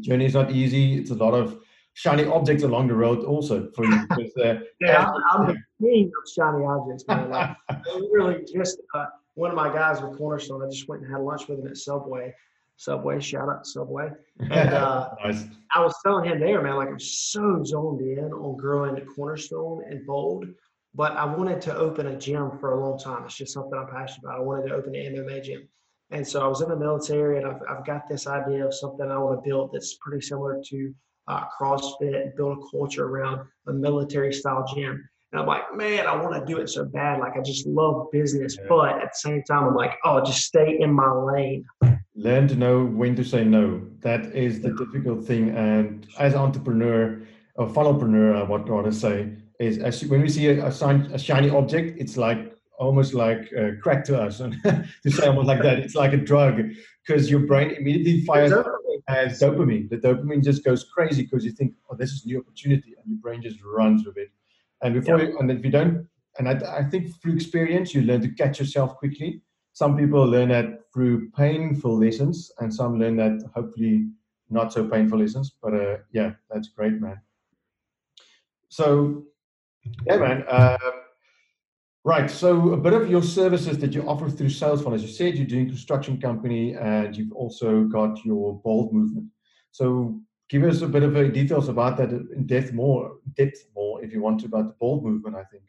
journey 0.00 0.26
is 0.26 0.34
not 0.34 0.50
easy. 0.50 0.98
It's 0.98 1.12
a 1.12 1.14
lot 1.14 1.32
of 1.32 1.58
shiny 1.94 2.26
objects 2.26 2.62
along 2.62 2.88
the 2.88 2.94
road 2.94 3.24
also 3.24 3.70
for 3.74 3.86
you. 3.86 4.06
Because, 4.08 4.36
uh, 4.36 4.60
yeah, 4.82 5.06
I'm, 5.06 5.22
I'm 5.32 5.46
the 5.46 5.88
king 5.88 6.12
of 6.18 6.30
shiny 6.30 6.64
objects, 6.66 7.04
man. 7.08 7.30
Like, 7.30 7.56
literally 7.96 8.44
just 8.54 8.82
uh, 8.94 9.06
one 9.32 9.50
of 9.50 9.56
my 9.56 9.72
guys 9.72 10.02
with 10.02 10.18
Cornerstone. 10.18 10.62
I 10.62 10.68
just 10.68 10.88
went 10.88 11.02
and 11.02 11.10
had 11.10 11.22
lunch 11.22 11.48
with 11.48 11.58
him 11.58 11.68
at 11.68 11.78
Subway 11.78 12.34
Subway. 12.76 13.20
Shout 13.20 13.48
out 13.48 13.66
Subway. 13.66 14.10
And 14.50 14.70
uh, 14.70 15.10
nice. 15.24 15.44
I 15.74 15.80
was 15.82 15.94
telling 16.04 16.28
him 16.28 16.40
there, 16.40 16.60
man, 16.62 16.76
like 16.76 16.88
I'm 16.88 16.98
so 16.98 17.62
zoned 17.64 18.00
in 18.00 18.32
on 18.32 18.56
growing 18.56 18.94
the 18.94 19.02
Cornerstone 19.02 19.84
and 19.88 20.04
Bold, 20.06 20.46
but 20.94 21.12
I 21.12 21.24
wanted 21.24 21.60
to 21.62 21.76
open 21.76 22.08
a 22.08 22.16
gym 22.16 22.58
for 22.58 22.72
a 22.72 22.80
long 22.80 22.98
time. 22.98 23.24
It's 23.24 23.36
just 23.36 23.54
something 23.54 23.78
I'm 23.78 23.86
passionate 23.86 24.24
about. 24.24 24.38
I 24.38 24.42
wanted 24.42 24.68
to 24.68 24.74
open 24.74 24.94
an 24.94 25.14
MMA 25.14 25.44
gym. 25.44 25.68
And 26.10 26.26
so 26.26 26.44
I 26.44 26.46
was 26.46 26.60
in 26.60 26.68
the 26.68 26.76
military 26.76 27.38
and 27.38 27.46
I've, 27.46 27.60
I've 27.68 27.86
got 27.86 28.08
this 28.08 28.26
idea 28.26 28.66
of 28.66 28.74
something 28.74 29.10
I 29.10 29.16
want 29.16 29.42
to 29.42 29.48
build 29.48 29.70
that's 29.72 29.96
pretty 30.00 30.20
similar 30.20 30.60
to 30.68 30.94
uh, 31.28 31.44
CrossFit 31.58 32.20
and 32.20 32.36
build 32.36 32.58
a 32.58 32.76
culture 32.76 33.06
around 33.06 33.46
a 33.66 33.72
military 33.72 34.32
style 34.32 34.66
gym. 34.74 35.08
And 35.32 35.40
I'm 35.40 35.46
like, 35.46 35.74
man, 35.74 36.06
I 36.06 36.14
want 36.14 36.34
to 36.34 36.44
do 36.44 36.60
it 36.60 36.68
so 36.68 36.84
bad. 36.84 37.20
Like, 37.20 37.38
I 37.38 37.40
just 37.40 37.66
love 37.66 38.10
business. 38.12 38.58
But 38.68 39.00
at 39.00 39.12
the 39.12 39.14
same 39.14 39.42
time, 39.44 39.64
I'm 39.64 39.74
like, 39.74 39.96
oh, 40.04 40.22
just 40.22 40.42
stay 40.42 40.78
in 40.80 40.92
my 40.92 41.10
lane 41.10 41.64
learn 42.22 42.46
to 42.48 42.54
know 42.54 42.84
when 42.84 43.16
to 43.16 43.24
say 43.24 43.44
no. 43.44 43.82
That 44.00 44.26
is 44.34 44.60
the 44.60 44.72
difficult 44.74 45.24
thing. 45.24 45.50
And 45.50 46.06
as 46.18 46.34
entrepreneur 46.34 47.20
or 47.56 47.66
funnelpreneur, 47.68 48.36
I 48.36 48.44
would 48.44 48.68
rather 48.68 48.92
say, 48.92 49.32
is 49.58 49.78
as 49.78 50.04
when 50.06 50.22
we 50.22 50.28
see 50.28 50.46
a, 50.48 50.66
a, 50.66 50.72
sign, 50.72 51.02
a 51.12 51.18
shiny 51.18 51.50
object, 51.50 51.98
it's 52.00 52.16
like 52.16 52.56
almost 52.78 53.14
like 53.14 53.50
uh, 53.58 53.70
crack 53.82 54.04
to 54.04 54.20
us. 54.20 54.40
And 54.40 54.56
to 55.02 55.10
say 55.10 55.26
almost 55.26 55.48
like 55.48 55.62
that, 55.62 55.78
it's 55.80 55.94
like 55.94 56.12
a 56.12 56.16
drug 56.16 56.62
because 57.06 57.30
your 57.30 57.40
brain 57.40 57.72
immediately 57.72 58.24
fires 58.24 58.52
as 59.08 59.40
dopamine. 59.40 59.90
The 59.90 59.98
dopamine 59.98 60.44
just 60.44 60.64
goes 60.64 60.84
crazy 60.84 61.22
because 61.24 61.44
you 61.44 61.52
think, 61.52 61.74
oh, 61.90 61.96
this 61.96 62.12
is 62.12 62.24
new 62.24 62.38
opportunity, 62.38 62.94
and 62.98 63.06
your 63.06 63.18
brain 63.18 63.42
just 63.42 63.58
runs 63.62 64.06
with 64.06 64.16
it. 64.16 64.30
And 64.82 64.94
before, 64.94 65.18
yeah. 65.18 65.28
you, 65.28 65.38
and 65.38 65.50
if 65.50 65.64
you 65.64 65.70
don't, 65.70 66.08
and 66.38 66.48
I, 66.48 66.78
I 66.78 66.84
think 66.84 67.20
through 67.20 67.34
experience, 67.34 67.94
you 67.94 68.02
learn 68.02 68.20
to 68.22 68.28
catch 68.28 68.58
yourself 68.60 68.96
quickly 68.96 69.42
some 69.72 69.96
people 69.96 70.24
learn 70.24 70.50
that 70.50 70.92
through 70.92 71.30
painful 71.30 71.98
lessons, 71.98 72.52
and 72.58 72.72
some 72.72 72.98
learn 72.98 73.16
that 73.16 73.42
hopefully 73.54 74.08
not 74.50 74.72
so 74.72 74.86
painful 74.86 75.18
lessons. 75.18 75.52
But 75.62 75.74
uh, 75.74 75.96
yeah, 76.12 76.32
that's 76.50 76.68
great, 76.68 77.00
man. 77.00 77.20
So, 78.68 79.24
yeah, 80.06 80.16
man. 80.16 80.44
Uh, 80.48 80.78
right. 82.04 82.30
So, 82.30 82.72
a 82.72 82.76
bit 82.76 82.92
of 82.92 83.10
your 83.10 83.22
services 83.22 83.78
that 83.78 83.94
you 83.94 84.02
offer 84.06 84.28
through 84.28 84.50
Sales 84.50 84.86
as 84.86 85.02
you 85.02 85.08
said, 85.08 85.36
you're 85.36 85.46
doing 85.46 85.68
construction 85.68 86.20
company, 86.20 86.74
and 86.74 87.16
you've 87.16 87.32
also 87.32 87.84
got 87.84 88.24
your 88.24 88.60
bold 88.62 88.92
movement. 88.92 89.28
So, 89.70 90.20
give 90.50 90.64
us 90.64 90.82
a 90.82 90.88
bit 90.88 91.02
of 91.02 91.14
details 91.32 91.68
about 91.68 91.96
that 91.96 92.10
in 92.10 92.46
depth 92.46 92.72
more, 92.72 93.16
depth 93.36 93.66
more, 93.74 94.04
if 94.04 94.12
you 94.12 94.20
want 94.20 94.40
to, 94.40 94.46
about 94.46 94.68
the 94.68 94.74
bold 94.78 95.04
movement. 95.04 95.36
I 95.36 95.44
think. 95.44 95.64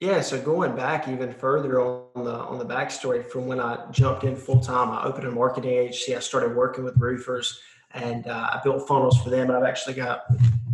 Yeah, 0.00 0.20
so 0.20 0.38
going 0.38 0.76
back 0.76 1.08
even 1.08 1.32
further 1.32 1.80
on 1.80 2.24
the 2.24 2.34
on 2.34 2.58
the 2.58 2.66
backstory 2.66 3.24
from 3.24 3.46
when 3.46 3.60
I 3.60 3.90
jumped 3.90 4.24
in 4.24 4.36
full 4.36 4.60
time, 4.60 4.90
I 4.90 5.04
opened 5.04 5.26
a 5.26 5.30
marketing 5.30 5.72
agency. 5.72 6.14
I 6.14 6.20
started 6.20 6.54
working 6.54 6.84
with 6.84 6.98
roofers, 6.98 7.58
and 7.92 8.26
uh, 8.26 8.50
I 8.52 8.60
built 8.62 8.86
funnels 8.86 9.18
for 9.22 9.30
them. 9.30 9.48
And 9.48 9.56
I've 9.56 9.64
actually 9.64 9.94
got 9.94 10.24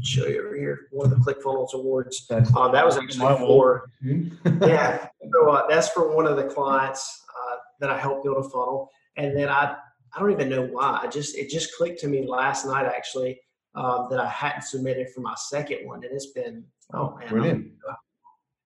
show 0.02 0.26
you 0.26 0.44
over 0.44 0.56
here 0.56 0.88
one 0.90 1.12
of 1.12 1.16
the 1.16 1.32
ClickFunnels 1.32 1.72
awards. 1.72 2.26
Um, 2.30 2.72
that 2.72 2.84
was 2.84 2.98
actually 2.98 3.36
for 3.38 3.90
yeah. 4.02 5.06
So 5.32 5.50
uh, 5.50 5.66
that's 5.68 5.88
for 5.88 6.14
one 6.14 6.26
of 6.26 6.36
the 6.36 6.44
clients 6.44 7.24
uh, 7.30 7.56
that 7.78 7.90
I 7.90 7.98
helped 7.98 8.24
build 8.24 8.44
a 8.44 8.48
funnel, 8.48 8.90
and 9.16 9.36
then 9.36 9.48
I 9.48 9.76
I 10.14 10.20
don't 10.20 10.32
even 10.32 10.48
know 10.48 10.62
why. 10.64 10.98
I 11.00 11.06
just 11.06 11.36
it 11.36 11.48
just 11.48 11.76
clicked 11.76 12.00
to 12.00 12.08
me 12.08 12.26
last 12.26 12.66
night 12.66 12.86
actually 12.86 13.40
um, 13.76 14.08
that 14.10 14.18
I 14.18 14.28
hadn't 14.28 14.62
submitted 14.62 15.10
for 15.14 15.20
my 15.20 15.34
second 15.36 15.86
one, 15.86 16.02
and 16.02 16.12
it's 16.12 16.32
been 16.32 16.64
oh 16.92 17.16
man. 17.30 17.70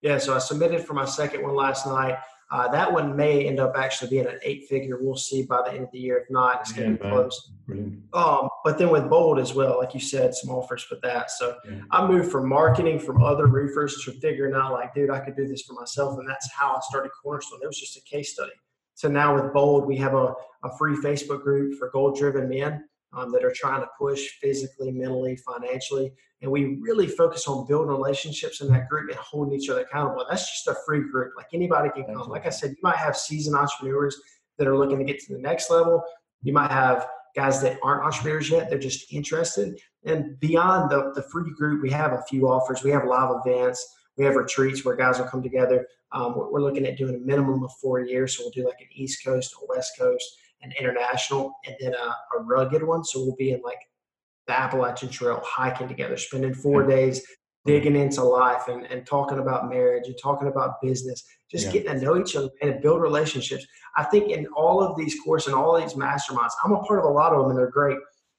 Yeah, 0.07 0.19
so 0.19 0.37
I 0.37 0.39
submitted 0.39 0.85
for 0.85 0.95
my 0.95 1.05
second 1.05 1.43
one 1.43 1.57
last 1.57 1.85
night. 1.85 2.17
Uh, 2.53 2.69
that 2.69 2.93
one 2.93 3.17
may 3.17 3.49
end 3.49 3.59
up 3.59 3.73
actually 3.77 4.09
being 4.09 4.29
an 4.29 4.39
eight 4.45 4.69
figure. 4.69 4.99
We'll 5.01 5.17
see 5.17 5.43
by 5.43 5.63
the 5.63 5.73
end 5.73 5.83
of 5.83 5.91
the 5.91 5.99
year. 5.99 6.19
If 6.19 6.31
not, 6.31 6.61
it's 6.61 6.71
going 6.71 6.97
to 6.97 7.03
be 7.03 7.11
close. 7.11 7.51
Um, 8.13 8.49
but 8.63 8.79
then 8.79 8.91
with 8.91 9.11
Bold 9.11 9.41
as 9.41 9.53
well, 9.53 9.79
like 9.79 9.95
you 9.95 10.01
said, 10.01 10.33
some 10.33 10.51
offers 10.51 10.85
for 10.85 10.97
that. 11.03 11.33
So 11.33 11.57
yeah. 11.69 11.81
I 11.91 12.07
moved 12.07 12.31
from 12.31 12.49
marketing 12.49 13.01
from 13.01 13.21
other 13.21 13.49
roofers 13.49 14.01
to 14.05 14.13
figuring 14.13 14.55
out 14.55 14.71
like, 14.75 14.95
dude, 14.95 15.11
I 15.11 15.19
could 15.19 15.35
do 15.35 15.49
this 15.49 15.63
for 15.63 15.73
myself. 15.73 16.21
And 16.21 16.29
that's 16.31 16.49
how 16.53 16.77
I 16.77 16.79
started 16.83 17.11
Cornerstone. 17.21 17.59
It 17.65 17.67
was 17.67 17.81
just 17.81 17.97
a 17.97 18.03
case 18.03 18.33
study. 18.35 18.53
So 18.95 19.09
now 19.09 19.35
with 19.35 19.53
Bold, 19.53 19.87
we 19.87 19.97
have 19.97 20.15
a, 20.15 20.35
a 20.63 20.79
free 20.79 20.95
Facebook 20.99 21.43
group 21.43 21.77
for 21.81 21.91
goal 21.91 22.13
driven 22.13 22.49
men 22.49 22.85
um, 23.17 23.33
that 23.33 23.45
are 23.45 23.53
trying 23.55 23.81
to 23.81 23.89
push 23.99 24.21
physically, 24.41 24.93
mentally, 24.93 25.37
financially. 25.37 26.13
And 26.43 26.51
we 26.51 26.77
really 26.81 27.07
focus 27.07 27.49
on 27.49 27.67
building 27.67 27.89
relationships 27.89 28.61
in 28.61 28.69
that 28.69 28.89
group 28.89 29.09
and 29.09 29.19
holding 29.19 29.59
each 29.59 29.71
other 29.71 29.81
accountable. 29.81 30.27
That's 30.29 30.49
just 30.49 30.69
a 30.69 30.77
free 30.87 31.09
group. 31.11 31.33
Like 31.37 31.47
anybody 31.55 31.89
can 31.91 32.05
come. 32.05 32.29
Like 32.29 32.47
I 32.47 32.51
said, 32.51 32.71
you 32.71 32.77
might 32.83 32.99
have 32.99 33.17
seasoned 33.17 33.57
entrepreneurs 33.57 34.21
that 34.59 34.69
are 34.69 34.77
looking 34.77 34.99
to 34.99 35.05
get 35.05 35.19
to 35.21 35.33
the 35.33 35.41
next 35.41 35.71
level. 35.71 36.03
You 36.43 36.53
might 36.53 36.71
have 36.71 37.09
guys 37.35 37.61
that 37.63 37.79
aren't 37.83 38.05
entrepreneurs 38.05 38.51
yet. 38.51 38.69
They're 38.69 38.79
just 38.79 39.13
interested. 39.13 39.79
And 40.05 40.39
beyond 40.39 40.91
the, 40.91 41.13
the 41.15 41.23
free 41.23 41.53
group, 41.57 41.83
we 41.83 41.91
have 41.91 42.13
a 42.13 42.23
few 42.29 42.49
offers. 42.49 42.83
We 42.83 42.91
have 42.91 43.05
live 43.05 43.35
events. 43.45 43.87
We 44.17 44.25
have 44.25 44.37
retreats 44.37 44.85
where 44.85 44.97
guys 44.97 45.19
will 45.19 45.27
come 45.27 45.43
together. 45.43 45.87
Um, 46.13 46.37
we're, 46.37 46.51
we're 46.51 46.63
looking 46.63 46.87
at 46.87 46.97
doing 46.97 47.15
a 47.15 47.19
minimum 47.19 47.65
of 47.65 47.73
four 47.81 48.01
years. 48.01 48.37
So 48.37 48.45
we'll 48.45 48.53
do 48.53 48.65
like 48.65 48.81
an 48.81 48.89
East 48.95 49.25
Coast, 49.25 49.55
a 49.55 49.67
West 49.69 49.93
Coast, 49.99 50.39
an 50.67 50.73
international, 50.79 51.53
and 51.67 51.77
then 51.81 51.95
a, 51.95 52.39
a 52.39 52.43
rugged 52.43 52.83
one. 52.83 53.05
So 53.05 53.21
we'll 53.21 53.37
be 53.37 53.53
in 53.53 53.61
like 53.63 53.79
the 54.47 54.59
Appalachian 54.59 55.09
Trail 55.09 55.41
hiking 55.45 55.89
together, 55.89 56.17
spending 56.17 56.55
four 56.55 56.87
days 56.87 57.21
mm-hmm. 57.21 57.71
digging 57.73 57.97
into 57.97 58.23
life 58.23 58.69
and, 58.69 58.85
and 58.87 59.07
talking 59.07 59.39
about 59.39 59.69
marriage 59.69 60.07
and 60.07 60.17
talking 60.23 60.49
about 60.49 60.81
business, 60.83 61.25
just 61.51 61.67
yeah. 61.67 61.73
getting 61.73 61.93
to 61.93 62.05
know 62.05 62.21
each 62.21 62.37
other 62.37 62.51
and 62.63 62.81
build 62.83 63.01
relationships. 63.01 63.67
I 63.97 64.05
think 64.05 64.31
in 64.31 64.47
all 64.57 64.83
of 64.83 64.97
these 64.97 65.17
courses 65.25 65.49
and 65.49 65.57
all 65.57 65.81
these 65.81 65.95
masterminds, 65.95 66.53
I'm 66.65 66.73
a 66.73 66.83
part 66.83 66.99
of 66.99 67.07
a 67.07 67.09
lot 67.09 67.33
of 67.33 67.41
them 67.41 67.51
and 67.51 67.59
they're 67.59 67.71
great. 67.71 67.99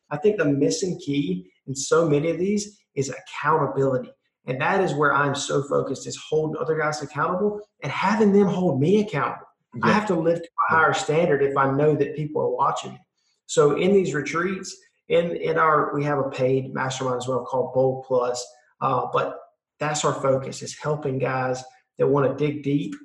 I 0.09 0.17
think 0.17 0.37
the 0.37 0.45
missing 0.45 0.99
key 0.99 1.49
in 1.65 1.75
so 1.75 2.07
many 2.07 2.29
of 2.29 2.37
these 2.37 2.79
is 2.95 3.09
accountability. 3.09 4.11
And 4.45 4.61
that 4.61 4.81
is 4.81 4.93
where 4.93 5.13
I'm 5.13 5.35
so 5.35 5.63
focused 5.63 6.07
is 6.07 6.17
holding 6.29 6.59
other 6.59 6.77
guys 6.77 7.01
accountable 7.01 7.59
and 7.83 7.91
having 7.91 8.31
them 8.31 8.47
hold 8.47 8.79
me 8.79 9.01
accountable. 9.01 9.46
Yeah. 9.75 9.87
I 9.87 9.91
have 9.91 10.07
to 10.07 10.15
live 10.15 10.41
to 10.41 10.49
a 10.69 10.75
higher 10.75 10.93
standard 10.93 11.43
if 11.43 11.55
I 11.57 11.71
know 11.71 11.95
that 11.95 12.15
people 12.15 12.41
are 12.41 12.49
watching. 12.49 12.97
So 13.45 13.75
in 13.77 13.93
these 13.93 14.13
retreats, 14.13 14.75
in 15.09 15.35
in 15.37 15.57
our 15.57 15.93
we 15.93 16.03
have 16.03 16.19
a 16.19 16.29
paid 16.29 16.73
mastermind 16.73 17.17
as 17.17 17.27
well 17.27 17.45
called 17.45 17.73
Bold 17.73 18.05
Plus, 18.05 18.45
uh, 18.81 19.07
but 19.13 19.39
that's 19.79 20.03
our 20.03 20.13
focus 20.13 20.61
is 20.61 20.77
helping 20.77 21.19
guys 21.19 21.63
that 21.97 22.07
want 22.07 22.37
to 22.37 22.45
dig 22.45 22.63
deep 22.63 22.95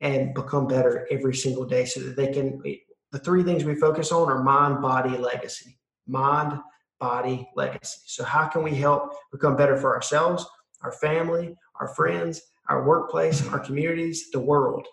and 0.00 0.34
become 0.34 0.66
better 0.66 1.06
every 1.10 1.34
single 1.34 1.64
day, 1.64 1.84
so 1.84 2.00
that 2.00 2.16
they 2.16 2.32
can. 2.32 2.60
The 3.12 3.18
three 3.18 3.42
things 3.42 3.64
we 3.64 3.74
focus 3.74 4.10
on 4.10 4.30
are 4.30 4.42
mind, 4.42 4.80
body, 4.80 5.18
legacy. 5.18 5.78
Mind, 6.06 6.58
body, 6.98 7.46
legacy. 7.54 7.98
So 8.06 8.24
how 8.24 8.46
can 8.46 8.62
we 8.62 8.74
help 8.74 9.12
become 9.30 9.54
better 9.54 9.76
for 9.76 9.94
ourselves, 9.94 10.46
our 10.80 10.92
family, 10.92 11.54
our 11.78 11.88
friends, 11.88 12.40
our 12.68 12.86
workplace, 12.86 13.46
our 13.48 13.58
communities, 13.58 14.30
the 14.32 14.40
world? 14.40 14.86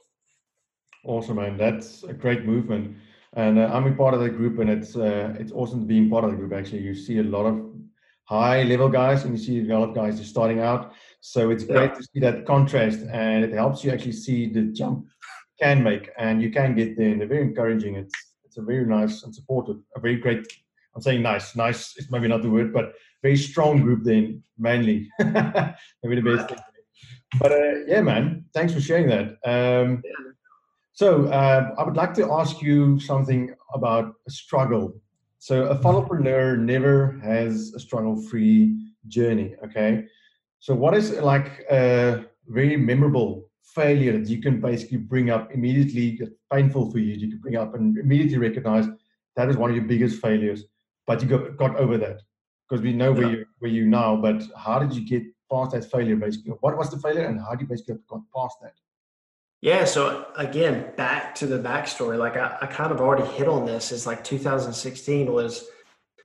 Awesome, 1.06 1.38
man. 1.38 1.58
That's 1.58 2.04
a 2.04 2.14
great 2.14 2.46
movement. 2.46 2.98
And 3.34 3.60
uh, 3.60 3.70
I'm 3.72 3.86
a 3.88 3.96
part 3.96 4.14
of 4.14 4.20
that 4.22 4.32
group, 4.32 4.60
and 4.60 4.70
it's 4.70 4.96
uh, 4.96 5.36
it's 5.40 5.52
awesome 5.52 5.82
to 5.82 5.86
being 5.86 6.10
part 6.10 6.24
of 6.24 6.32
the 6.32 6.38
group. 6.38 6.52
Actually, 6.52 6.82
you 6.82 6.96
see 6.96 7.20
a 7.20 7.24
lot 7.24 7.46
of 7.46 7.64
high 8.26 8.64
level 8.64 8.90
guys, 8.90 9.24
and 9.24 9.38
you 9.38 9.44
see 9.44 9.60
a 9.60 9.78
lot 9.78 9.90
of 9.90 9.96
guys 9.96 10.18
just 10.18 10.32
starting 10.32 10.60
out. 10.60 10.94
So 11.22 11.52
it's 11.52 11.64
great 11.64 11.94
to 11.96 12.04
see 12.04 12.20
that 12.22 12.46
contrast, 12.46 13.00
and 13.12 13.44
it 13.44 13.54
helps 13.54 13.84
you 13.84 13.92
actually 13.92 14.14
see 14.14 14.48
the 14.52 14.64
jump 14.64 15.08
can 15.62 15.84
make, 15.84 16.10
and 16.18 16.42
you 16.42 16.52
can 16.52 16.76
get 16.76 16.98
there. 16.98 17.10
And 17.10 17.22
they're 17.22 17.28
very 17.28 17.44
encouraging. 17.44 17.96
It's 17.96 18.16
it's 18.44 18.58
a 18.58 18.62
very 18.62 18.86
nice 18.86 19.24
and 19.24 19.34
supportive, 19.34 19.78
a 19.96 20.00
very 20.00 20.18
great. 20.18 20.46
I'm 20.96 21.02
saying 21.02 21.22
nice, 21.22 21.56
nice 21.56 21.96
is 21.98 22.10
maybe 22.12 22.28
not 22.28 22.42
the 22.42 22.50
word, 22.50 22.74
but 22.74 22.94
very 23.22 23.38
strong 23.38 23.80
group. 23.82 24.04
Then 24.04 24.44
mainly, 24.58 25.08
maybe 25.20 26.20
the 26.20 26.36
best. 26.36 26.50
Thing. 26.50 26.60
But 27.40 27.52
uh, 27.52 27.86
yeah, 27.86 28.02
man, 28.02 28.46
thanks 28.56 28.74
for 28.74 28.82
sharing 28.82 29.08
that. 29.08 29.38
Um, 29.46 30.02
so 31.00 31.28
uh, 31.28 31.74
I 31.78 31.84
would 31.86 31.96
like 31.96 32.14
to 32.16 32.30
ask 32.30 32.62
you 32.62 33.00
something 33.00 33.56
about 33.74 34.16
a 34.28 34.32
struggle. 34.32 34.86
So 35.38 35.68
a 35.68 35.78
funnelpreneur 35.78 36.60
never 36.60 37.18
has 37.24 37.72
a 37.74 37.80
struggle-free 37.80 38.78
journey. 39.08 39.56
Okay. 39.64 40.04
So 40.60 40.76
what 40.76 40.94
is 40.94 41.12
like 41.34 41.66
a 41.72 42.26
very 42.48 42.76
memorable 42.76 43.50
failure 43.64 44.12
that 44.20 44.28
you 44.28 44.42
can 44.42 44.60
basically 44.60 44.98
bring 44.98 45.30
up 45.30 45.54
immediately, 45.54 46.20
painful 46.52 46.92
for 46.92 47.00
you, 47.00 47.14
you 47.14 47.30
can 47.30 47.40
bring 47.40 47.56
up 47.56 47.76
and 47.76 47.98
immediately 47.98 48.38
recognize 48.38 48.86
that 49.38 49.48
is 49.48 49.56
one 49.56 49.70
of 49.70 49.78
your 49.78 49.86
biggest 49.86 50.22
failures, 50.22 50.66
but 51.08 51.22
you 51.22 51.30
got, 51.30 51.56
got 51.56 51.78
over 51.78 51.98
that 51.98 52.20
because 52.68 52.84
we 52.84 52.92
know 52.92 53.14
yeah. 53.14 53.20
where 53.20 53.32
you 53.32 53.46
where 53.60 53.72
you 53.72 53.86
now. 53.88 54.18
But 54.18 54.44
how 54.58 54.80
did 54.80 54.94
you 54.94 55.08
get 55.08 55.24
past 55.50 55.72
that 55.72 55.90
failure? 55.90 56.18
Basically, 56.18 56.52
what 56.60 56.78
was 56.78 56.90
the 56.92 57.00
failure, 57.00 57.24
and 57.24 57.40
how 57.40 57.52
did 57.52 57.62
you 57.62 57.68
basically 57.68 57.96
got 58.10 58.20
past 58.36 58.58
that? 58.64 58.74
Yeah. 59.62 59.84
So 59.86 60.28
again, 60.38 60.94
back 60.96 61.36
to 61.36 61.46
the 61.46 61.60
backstory, 61.60 62.18
like 62.18 62.38
I, 62.38 62.58
I 62.62 62.66
kind 62.68 62.92
of 62.92 63.02
already 63.02 63.26
hit 63.34 63.48
on 63.48 63.66
this 63.66 63.92
is 63.92 64.08
like 64.08 64.24
2016 64.24 65.32
was 65.32 65.66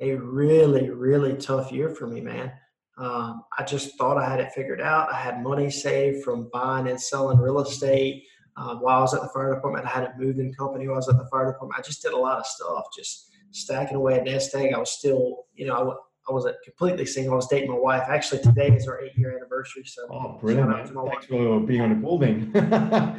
a 0.01 0.15
really, 0.15 0.91
really 0.91 1.37
tough 1.37 1.73
year 1.73 1.91
for 1.91 2.07
me, 2.07 2.21
man. 2.21 2.53
Um, 2.97 3.43
I 3.59 3.65
just 3.65 3.99
thought 3.99 4.19
I 4.19 4.29
had 4.29 4.39
it 4.39 4.53
figured 4.53 4.81
out. 4.81 5.13
I 5.13 5.17
had 5.17 5.43
money 5.43 5.69
saved 5.69 6.23
from 6.23 6.49
buying 6.53 6.89
and 6.89 7.01
selling 7.01 7.39
real 7.39 7.61
estate. 7.61 8.25
Uh, 8.57 8.77
while 8.77 8.99
I 8.99 9.01
was 9.01 9.15
at 9.15 9.23
the 9.23 9.29
fire 9.29 9.53
department, 9.53 9.85
I 9.85 9.91
had 9.91 10.05
a 10.05 10.15
moving 10.17 10.53
company 10.53 10.87
while 10.87 10.95
I 10.95 10.99
was 10.99 11.09
at 11.09 11.17
the 11.17 11.27
fire 11.27 11.51
department. 11.51 11.77
I 11.77 11.83
just 11.83 12.03
did 12.03 12.13
a 12.13 12.17
lot 12.17 12.39
of 12.39 12.47
stuff, 12.47 12.85
just 12.97 13.31
stacking 13.51 13.97
away 13.97 14.15
at 14.15 14.25
nest 14.25 14.55
egg. 14.55 14.73
I 14.73 14.79
was 14.79 14.93
still, 14.93 15.47
you 15.55 15.67
know, 15.67 15.99
I 16.29 16.33
wasn't 16.33 16.57
completely 16.65 17.07
single. 17.07 17.35
I 17.35 17.37
was 17.37 17.49
dating 17.49 17.71
my 17.71 17.79
wife. 17.79 18.05
Actually, 18.09 18.43
today 18.43 18.69
is 18.69 18.89
our 18.89 19.01
eight 19.01 19.17
year 19.17 19.37
anniversary. 19.37 19.85
So, 19.85 20.07
oh, 20.11 20.39
brilliant! 20.41 20.71
Man. 20.71 20.87
Thanks 21.07 21.27
for 21.27 21.61
being 21.61 21.83
on 21.83 22.01
the 22.01 22.07
call, 22.07 22.23
yeah, 22.25 22.61
man. 22.61 23.19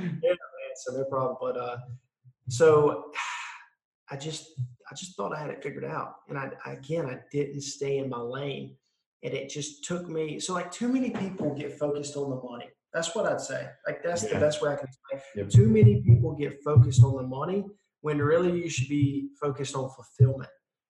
So 0.75 0.97
no 0.97 1.05
problem. 1.05 1.37
But 1.39 1.57
uh, 1.57 1.77
so 2.49 3.11
I 4.09 4.17
just 4.17 4.59
I 4.91 4.95
just 4.95 5.15
thought 5.15 5.35
I 5.35 5.39
had 5.39 5.49
it 5.49 5.63
figured 5.63 5.85
out, 5.85 6.15
and 6.29 6.37
I 6.37 6.51
again 6.65 7.05
I 7.05 7.19
didn't 7.31 7.61
stay 7.61 7.99
in 7.99 8.09
my 8.09 8.19
lane, 8.19 8.75
and 9.23 9.33
it 9.33 9.49
just 9.49 9.83
took 9.83 10.09
me. 10.09 10.39
So 10.39 10.53
like 10.53 10.71
too 10.71 10.87
many 10.87 11.11
people 11.11 11.53
get 11.53 11.77
focused 11.77 12.15
on 12.17 12.29
the 12.31 12.41
money. 12.41 12.69
That's 12.93 13.13
what 13.13 13.25
I'd 13.25 13.41
say. 13.41 13.67
Like 13.85 14.03
that's 14.03 14.23
yeah. 14.23 14.33
the 14.33 14.39
best 14.39 14.61
way 14.61 14.71
I 14.71 14.75
can 14.77 14.87
explain. 14.87 15.21
Yep. 15.35 15.49
Too 15.49 15.67
many 15.67 16.01
people 16.01 16.33
get 16.33 16.63
focused 16.63 17.03
on 17.03 17.17
the 17.17 17.23
money 17.23 17.65
when 18.01 18.19
really 18.19 18.61
you 18.61 18.69
should 18.69 18.87
be 18.87 19.29
focused 19.39 19.75
on 19.75 19.89
fulfillment 19.89 20.49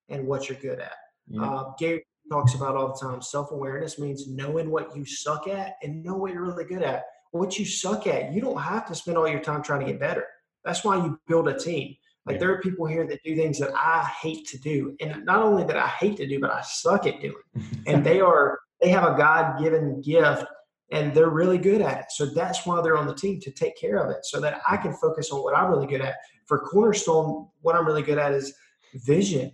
and 0.10 0.28
what 0.28 0.48
you're 0.48 0.58
good 0.60 0.80
at. 0.80 0.94
Yeah. 1.28 1.44
Uh, 1.44 1.72
Gary 1.80 2.04
talks 2.32 2.54
about 2.56 2.76
all 2.76 2.88
the 2.88 3.08
time. 3.08 3.22
Self 3.22 3.52
awareness 3.52 4.00
means 4.00 4.28
knowing 4.28 4.70
what 4.70 4.96
you 4.96 5.06
suck 5.06 5.48
at 5.48 5.76
and 5.84 6.04
know 6.04 6.16
what 6.16 6.34
you're 6.34 6.46
really 6.46 6.66
good 6.66 6.84
at. 6.84 7.04
What 7.32 7.60
you 7.60 7.66
suck 7.66 8.08
at, 8.08 8.34
you 8.34 8.42
don't 8.42 8.62
have 8.62 8.88
to 8.88 8.96
spend 8.96 9.18
all 9.18 9.28
your 9.28 9.42
time 9.42 9.62
trying 9.62 9.82
to 9.82 9.92
get 9.92 10.00
better. 10.00 10.26
That's 10.64 10.84
why 10.84 10.98
you 10.98 11.20
build 11.28 11.48
a 11.48 11.58
team. 11.58 11.96
Like 12.26 12.36
yeah. 12.36 12.40
there 12.40 12.54
are 12.54 12.62
people 12.62 12.88
here 12.88 13.06
that 13.08 13.22
do 13.24 13.36
things 13.36 13.60
that 13.60 13.72
I 13.76 14.10
hate 14.22 14.48
to 14.48 14.58
do, 14.58 14.96
and 15.00 15.24
not 15.26 15.44
only 15.44 15.64
that 15.66 15.78
I 15.78 15.88
hate 15.88 16.18
to 16.18 16.28
do, 16.28 16.40
but 16.40 16.52
I 16.52 16.62
suck 16.62 17.06
at 17.06 17.22
doing. 17.22 17.36
and 17.88 18.04
they 18.04 18.20
are 18.20 18.60
they 18.82 18.90
have 18.90 19.04
a 19.04 19.16
God 19.16 19.62
given 19.62 20.02
gift, 20.02 20.46
and 20.92 21.14
they're 21.14 21.30
really 21.30 21.60
good 21.60 21.82
at 21.82 22.00
it. 22.00 22.06
So 22.10 22.26
that's 22.26 22.66
why 22.66 22.82
they're 22.82 22.98
on 22.98 23.06
the 23.06 23.14
team 23.14 23.40
to 23.42 23.52
take 23.52 23.80
care 23.80 23.98
of 23.98 24.10
it, 24.10 24.26
so 24.26 24.40
that 24.40 24.62
I 24.68 24.78
can 24.78 24.94
focus 24.94 25.30
on 25.32 25.44
what 25.44 25.56
I'm 25.56 25.70
really 25.70 25.88
good 25.88 26.02
at. 26.02 26.16
For 26.48 26.60
Cornerstone, 26.60 27.48
what 27.62 27.76
I'm 27.76 27.86
really 27.86 28.04
good 28.04 28.18
at 28.18 28.32
is 28.32 28.54
vision 28.96 29.52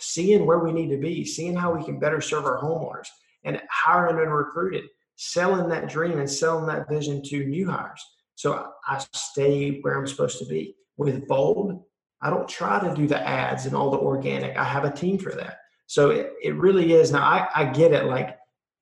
seeing 0.00 0.46
where 0.46 0.58
we 0.58 0.72
need 0.72 0.90
to 0.90 0.96
be, 0.96 1.24
seeing 1.24 1.54
how 1.54 1.74
we 1.74 1.84
can 1.84 1.98
better 1.98 2.20
serve 2.20 2.44
our 2.44 2.60
homeowners, 2.60 3.08
and 3.44 3.60
hiring 3.70 4.18
and 4.18 4.34
recruiting, 4.34 4.86
selling 5.16 5.68
that 5.68 5.88
dream 5.88 6.18
and 6.18 6.30
selling 6.30 6.66
that 6.66 6.88
vision 6.88 7.22
to 7.24 7.44
new 7.44 7.70
hires. 7.70 8.04
So 8.34 8.70
I 8.86 9.04
stay 9.12 9.80
where 9.80 9.98
I'm 9.98 10.06
supposed 10.06 10.38
to 10.38 10.46
be. 10.46 10.74
With 10.96 11.26
Bold, 11.26 11.82
I 12.20 12.30
don't 12.30 12.48
try 12.48 12.80
to 12.80 12.94
do 12.94 13.06
the 13.06 13.20
ads 13.20 13.66
and 13.66 13.74
all 13.74 13.90
the 13.90 13.98
organic. 13.98 14.56
I 14.56 14.64
have 14.64 14.84
a 14.84 14.90
team 14.90 15.18
for 15.18 15.32
that. 15.32 15.58
So 15.86 16.10
it, 16.10 16.32
it 16.42 16.54
really 16.54 16.92
is. 16.92 17.10
Now 17.10 17.22
I, 17.22 17.48
I 17.54 17.64
get 17.64 17.92
it. 17.92 18.04
Like 18.04 18.38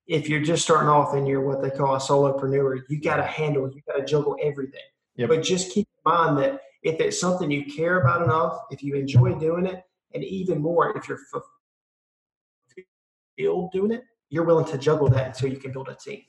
if 0.07 0.27
you're 0.27 0.41
just 0.41 0.63
starting 0.63 0.89
off 0.89 1.13
and 1.13 1.27
you're 1.27 1.41
what 1.41 1.61
they 1.61 1.69
call 1.69 1.95
a 1.95 1.99
solopreneur, 1.99 2.81
you 2.89 2.99
got 2.99 3.17
to 3.17 3.23
handle, 3.23 3.71
you 3.71 3.81
got 3.87 3.97
to 3.97 4.05
juggle 4.05 4.35
everything. 4.41 4.81
Yep. 5.15 5.29
But 5.29 5.43
just 5.43 5.71
keep 5.71 5.87
in 5.87 6.11
mind 6.11 6.37
that 6.39 6.61
if 6.83 6.99
it's 6.99 7.19
something 7.19 7.51
you 7.51 7.65
care 7.65 8.01
about 8.01 8.23
enough, 8.23 8.59
if 8.71 8.81
you 8.81 8.95
enjoy 8.95 9.33
doing 9.35 9.65
it, 9.65 9.83
and 10.13 10.23
even 10.23 10.61
more, 10.61 10.97
if 10.97 11.07
you're 11.07 11.19
fulfilled 11.31 11.45
doing 13.71 13.91
it, 13.91 14.03
you're 14.29 14.43
willing 14.43 14.65
to 14.65 14.77
juggle 14.77 15.09
that 15.09 15.27
until 15.27 15.49
you 15.49 15.57
can 15.57 15.71
build 15.71 15.89
a 15.89 15.95
team. 15.95 16.21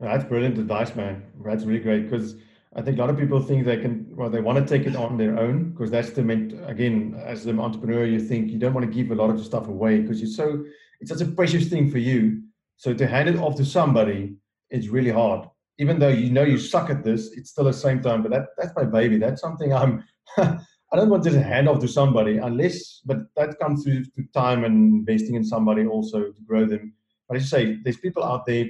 That's 0.00 0.24
brilliant 0.24 0.58
advice, 0.58 0.94
man. 0.94 1.24
That's 1.44 1.64
really 1.64 1.80
great 1.80 2.10
because 2.10 2.36
I 2.76 2.82
think 2.82 2.98
a 2.98 3.00
lot 3.00 3.10
of 3.10 3.18
people 3.18 3.40
think 3.40 3.64
they 3.64 3.76
can, 3.76 4.06
well, 4.14 4.28
they 4.28 4.40
want 4.40 4.58
to 4.58 4.78
take 4.78 4.86
it 4.86 4.96
on 4.96 5.16
their 5.16 5.38
own 5.38 5.70
because 5.70 5.90
that's 5.90 6.10
the 6.10 6.22
main, 6.22 6.60
again, 6.66 7.20
as 7.24 7.46
an 7.46 7.60
entrepreneur, 7.60 8.04
you 8.04 8.20
think 8.20 8.50
you 8.50 8.58
don't 8.58 8.74
want 8.74 8.86
to 8.86 8.92
give 8.92 9.10
a 9.12 9.14
lot 9.14 9.30
of 9.30 9.38
the 9.38 9.44
stuff 9.44 9.68
away 9.68 10.00
because 10.00 10.20
you're 10.20 10.30
so, 10.30 10.64
it's 11.00 11.10
such 11.10 11.20
a 11.20 11.30
precious 11.30 11.68
thing 11.68 11.90
for 11.90 11.98
you. 11.98 12.42
So 12.76 12.92
to 12.92 13.06
hand 13.06 13.28
it 13.28 13.36
off 13.36 13.56
to 13.56 13.64
somebody 13.64 14.34
is 14.70 14.88
really 14.88 15.10
hard. 15.10 15.48
Even 15.78 15.98
though 15.98 16.08
you 16.08 16.30
know 16.30 16.42
you 16.42 16.58
suck 16.58 16.90
at 16.90 17.04
this, 17.04 17.32
it's 17.32 17.50
still 17.50 17.64
the 17.64 17.72
same 17.72 18.02
time, 18.02 18.22
but 18.22 18.32
that, 18.32 18.46
that's 18.58 18.74
my 18.76 18.84
baby. 18.84 19.18
That's 19.18 19.40
something 19.40 19.72
I'm, 19.72 20.04
I 20.94 20.96
don't 20.96 21.10
want 21.10 21.24
to 21.24 21.30
just 21.30 21.42
hand 21.42 21.68
off 21.68 21.80
to 21.80 21.88
somebody 21.88 22.38
unless, 22.38 23.00
but 23.04 23.18
that 23.34 23.58
comes 23.58 23.82
through 23.82 24.04
to 24.04 24.22
time 24.32 24.64
and 24.64 25.08
investing 25.08 25.34
in 25.34 25.44
somebody 25.44 25.84
also 25.84 26.30
to 26.30 26.40
grow 26.46 26.64
them. 26.64 26.94
But 27.28 27.36
as 27.36 27.42
you 27.42 27.48
say, 27.48 27.78
there's 27.82 27.96
people 27.96 28.22
out 28.22 28.46
there 28.46 28.66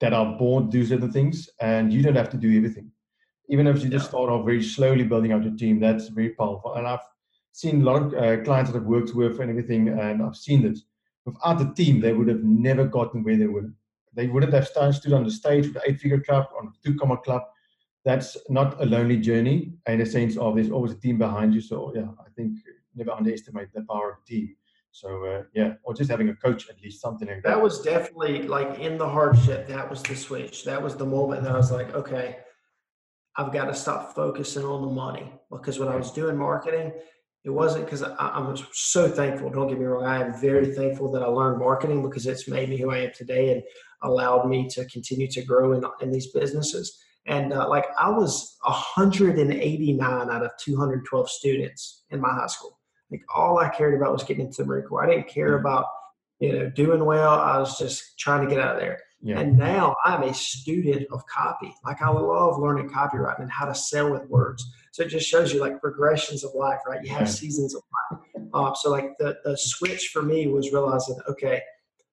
that 0.00 0.12
are 0.12 0.38
born 0.38 0.66
to 0.66 0.70
do 0.70 0.86
certain 0.86 1.10
things 1.10 1.50
and 1.60 1.92
you 1.92 2.02
don't 2.02 2.14
have 2.14 2.30
to 2.30 2.36
do 2.36 2.56
everything 2.56 2.92
even 3.48 3.66
if 3.66 3.82
you 3.82 3.88
just 3.88 4.08
start 4.08 4.30
off 4.30 4.44
very 4.44 4.62
slowly 4.62 5.04
building 5.04 5.32
out 5.32 5.44
your 5.44 5.56
team, 5.56 5.78
that's 5.78 6.08
very 6.08 6.30
powerful. 6.30 6.74
And 6.74 6.86
I've 6.86 7.06
seen 7.52 7.82
a 7.82 7.84
lot 7.84 8.02
of 8.02 8.14
uh, 8.14 8.42
clients 8.42 8.70
that 8.70 8.78
I've 8.78 8.86
worked 8.86 9.14
with 9.14 9.40
and 9.40 9.50
everything, 9.50 9.88
and 9.88 10.22
I've 10.22 10.36
seen 10.36 10.62
this. 10.62 10.82
Without 11.24 11.58
the 11.58 11.72
team, 11.74 12.00
they 12.00 12.12
would 12.12 12.28
have 12.28 12.42
never 12.42 12.84
gotten 12.84 13.22
where 13.22 13.36
they 13.36 13.46
were. 13.46 13.70
They 14.14 14.26
wouldn't 14.26 14.52
have 14.52 14.66
stood 14.66 15.12
on 15.12 15.24
the 15.24 15.30
stage 15.30 15.66
with 15.66 15.74
the 15.74 15.82
eight 15.86 16.00
figure 16.00 16.20
club, 16.20 16.46
on 16.58 16.66
the 16.66 16.90
two 16.90 16.98
comma 16.98 17.18
club. 17.18 17.42
That's 18.06 18.36
not 18.48 18.80
a 18.80 18.86
lonely 18.86 19.18
journey 19.18 19.58
in 19.86 20.00
a 20.00 20.06
sense 20.06 20.36
of 20.38 20.54
there's 20.54 20.70
always 20.70 20.92
a 20.92 21.00
team 21.04 21.18
behind 21.18 21.52
you. 21.52 21.60
So, 21.60 21.92
yeah, 21.94 22.08
I 22.26 22.30
think 22.36 22.52
never 22.94 23.10
underestimate 23.10 23.72
the 23.74 23.82
power 23.82 24.12
of 24.12 24.24
team. 24.24 24.56
So 24.92 25.26
uh, 25.26 25.42
yeah, 25.52 25.74
or 25.82 25.92
just 25.92 26.10
having 26.10 26.30
a 26.30 26.34
coach 26.34 26.70
at 26.70 26.80
least 26.82 27.02
something 27.02 27.28
like 27.28 27.42
that. 27.42 27.48
That 27.50 27.62
was 27.62 27.82
definitely 27.82 28.44
like 28.44 28.78
in 28.78 28.96
the 28.96 29.06
hardship. 29.06 29.68
That 29.68 29.90
was 29.90 30.02
the 30.02 30.16
switch. 30.16 30.64
That 30.64 30.82
was 30.82 30.96
the 30.96 31.04
moment 31.04 31.42
that 31.42 31.52
I 31.52 31.56
was 31.56 31.70
like, 31.70 31.94
okay, 31.94 32.38
I've 33.36 33.52
got 33.52 33.66
to 33.66 33.74
stop 33.74 34.14
focusing 34.14 34.64
on 34.64 34.80
the 34.80 34.90
money 34.90 35.30
because 35.50 35.78
when 35.78 35.88
I 35.88 35.96
was 35.96 36.10
doing 36.12 36.38
marketing, 36.38 36.94
it 37.44 37.50
wasn't 37.50 37.84
because 37.84 38.02
I'm 38.02 38.56
so 38.72 39.10
thankful. 39.10 39.50
Don't 39.50 39.68
get 39.68 39.78
me 39.78 39.84
wrong. 39.84 40.06
I 40.06 40.24
am 40.24 40.40
very 40.40 40.74
thankful 40.74 41.12
that 41.12 41.22
I 41.22 41.26
learned 41.26 41.58
marketing 41.58 42.02
because 42.02 42.26
it's 42.26 42.48
made 42.48 42.70
me 42.70 42.78
who 42.78 42.90
I 42.90 43.00
am 43.00 43.12
today 43.14 43.52
and 43.52 43.62
allowed 44.02 44.48
me 44.48 44.66
to 44.70 44.86
continue 44.86 45.28
to 45.28 45.42
grow 45.42 45.74
in, 45.74 45.84
in 46.00 46.10
these 46.10 46.32
businesses. 46.32 46.98
And 47.26 47.52
uh, 47.52 47.68
like 47.68 47.86
I 47.98 48.08
was 48.10 48.56
189 48.62 50.00
out 50.02 50.44
of 50.44 50.50
212 50.60 51.30
students 51.30 52.04
in 52.10 52.20
my 52.20 52.32
high 52.32 52.46
school. 52.46 52.78
Like 53.10 53.22
all 53.34 53.58
I 53.58 53.68
cared 53.68 53.94
about 53.94 54.12
was 54.12 54.24
getting 54.24 54.46
into 54.46 54.62
the 54.62 54.68
Marine 54.68 54.84
Corps. 54.84 55.04
I 55.04 55.10
didn't 55.10 55.28
care 55.28 55.58
about 55.58 55.86
you 56.40 56.52
know 56.52 56.70
doing 56.70 57.04
well. 57.04 57.30
I 57.30 57.58
was 57.58 57.78
just 57.78 58.18
trying 58.18 58.46
to 58.46 58.54
get 58.54 58.62
out 58.62 58.76
of 58.76 58.80
there. 58.80 59.00
Yeah. 59.22 59.40
And 59.40 59.58
now 59.58 59.96
I'm 60.04 60.22
a 60.22 60.34
student 60.34 61.06
of 61.10 61.26
copy. 61.26 61.74
Like 61.84 62.02
I 62.02 62.10
love 62.10 62.60
learning 62.60 62.90
copywriting 62.90 63.40
and 63.42 63.50
how 63.50 63.64
to 63.64 63.74
sell 63.74 64.12
with 64.12 64.28
words. 64.28 64.64
So 64.92 65.02
it 65.02 65.08
just 65.08 65.28
shows 65.28 65.52
you 65.52 65.60
like 65.60 65.80
progressions 65.80 66.44
of 66.44 66.54
life, 66.54 66.78
right? 66.86 67.02
You 67.02 67.10
have 67.10 67.22
yeah. 67.22 67.26
seasons 67.26 67.74
of 67.74 67.82
life. 68.12 68.20
Uh, 68.54 68.74
so 68.74 68.90
like 68.90 69.16
the, 69.18 69.36
the 69.44 69.56
switch 69.56 70.10
for 70.12 70.22
me 70.22 70.46
was 70.46 70.72
realizing, 70.72 71.18
okay, 71.28 71.60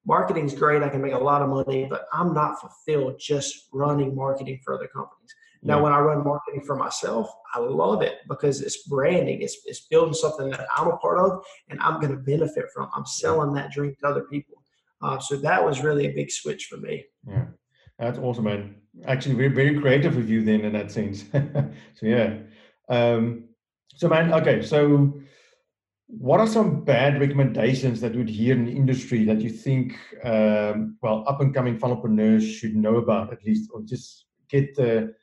marketing's 0.06 0.54
great. 0.54 0.84
I 0.84 0.90
can 0.90 1.02
make 1.02 1.14
a 1.14 1.18
lot 1.18 1.42
of 1.42 1.50
money, 1.50 1.86
but 1.90 2.08
I'm 2.12 2.34
not 2.34 2.60
fulfilled 2.60 3.20
just 3.20 3.68
running 3.72 4.16
marketing 4.16 4.60
for 4.64 4.74
other 4.74 4.88
companies. 4.88 5.34
Now, 5.66 5.82
when 5.82 5.94
I 5.94 6.00
run 6.00 6.26
marketing 6.26 6.62
for 6.62 6.76
myself, 6.76 7.32
I 7.56 7.60
love 7.60 8.02
it 8.02 8.18
because 8.28 8.62
it's 8.62 8.86
branding. 8.86 9.42
It's, 9.42 9.58
it's 9.66 9.88
building 9.88 10.14
something 10.14 10.50
that 10.50 10.68
I'm 10.76 10.88
a 10.88 10.98
part 10.98 11.20
of 11.20 11.44
and 11.70 11.80
I'm 11.80 12.02
going 12.02 12.12
to 12.12 12.18
benefit 12.18 12.66
from. 12.74 12.90
I'm 12.94 13.06
selling 13.06 13.54
that 13.54 13.72
dream 13.72 13.96
to 14.02 14.08
other 14.08 14.24
people. 14.24 14.62
Uh, 15.02 15.20
so 15.20 15.38
that 15.38 15.64
was 15.64 15.82
really 15.82 16.08
a 16.08 16.12
big 16.12 16.32
switch 16.32 16.66
for 16.66 16.78
me. 16.78 17.06
Yeah, 17.28 17.46
that's 18.00 18.18
awesome, 18.18 18.46
man. 18.46 18.76
Actually, 19.06 19.36
very 19.36 19.50
very 19.50 19.80
creative 19.80 20.18
of 20.18 20.30
you 20.30 20.44
then 20.44 20.62
in 20.62 20.74
that 20.74 20.92
sense. 20.92 21.26
so 21.34 22.06
yeah. 22.06 22.38
Um, 22.88 23.46
so 23.96 24.08
man, 24.08 24.34
okay. 24.34 24.62
So 24.62 25.22
what 26.18 26.40
are 26.40 26.48
some 26.48 26.84
bad 26.84 27.20
recommendations 27.20 28.00
that 28.02 28.16
would 28.16 28.30
hear 28.30 28.54
in 28.56 28.66
the 28.66 28.72
industry 28.72 29.26
that 29.26 29.42
you 29.42 29.50
think, 29.50 29.98
um, 30.24 30.98
well, 31.02 31.24
up 31.28 31.42
and 31.42 31.54
coming 31.54 31.78
funnelpreneurs 31.78 32.42
should 32.42 32.76
know 32.76 32.98
about 32.98 33.32
at 33.34 33.44
least, 33.44 33.70
or 33.74 33.82
just 33.82 34.26
get 34.50 34.76
the 34.76 35.14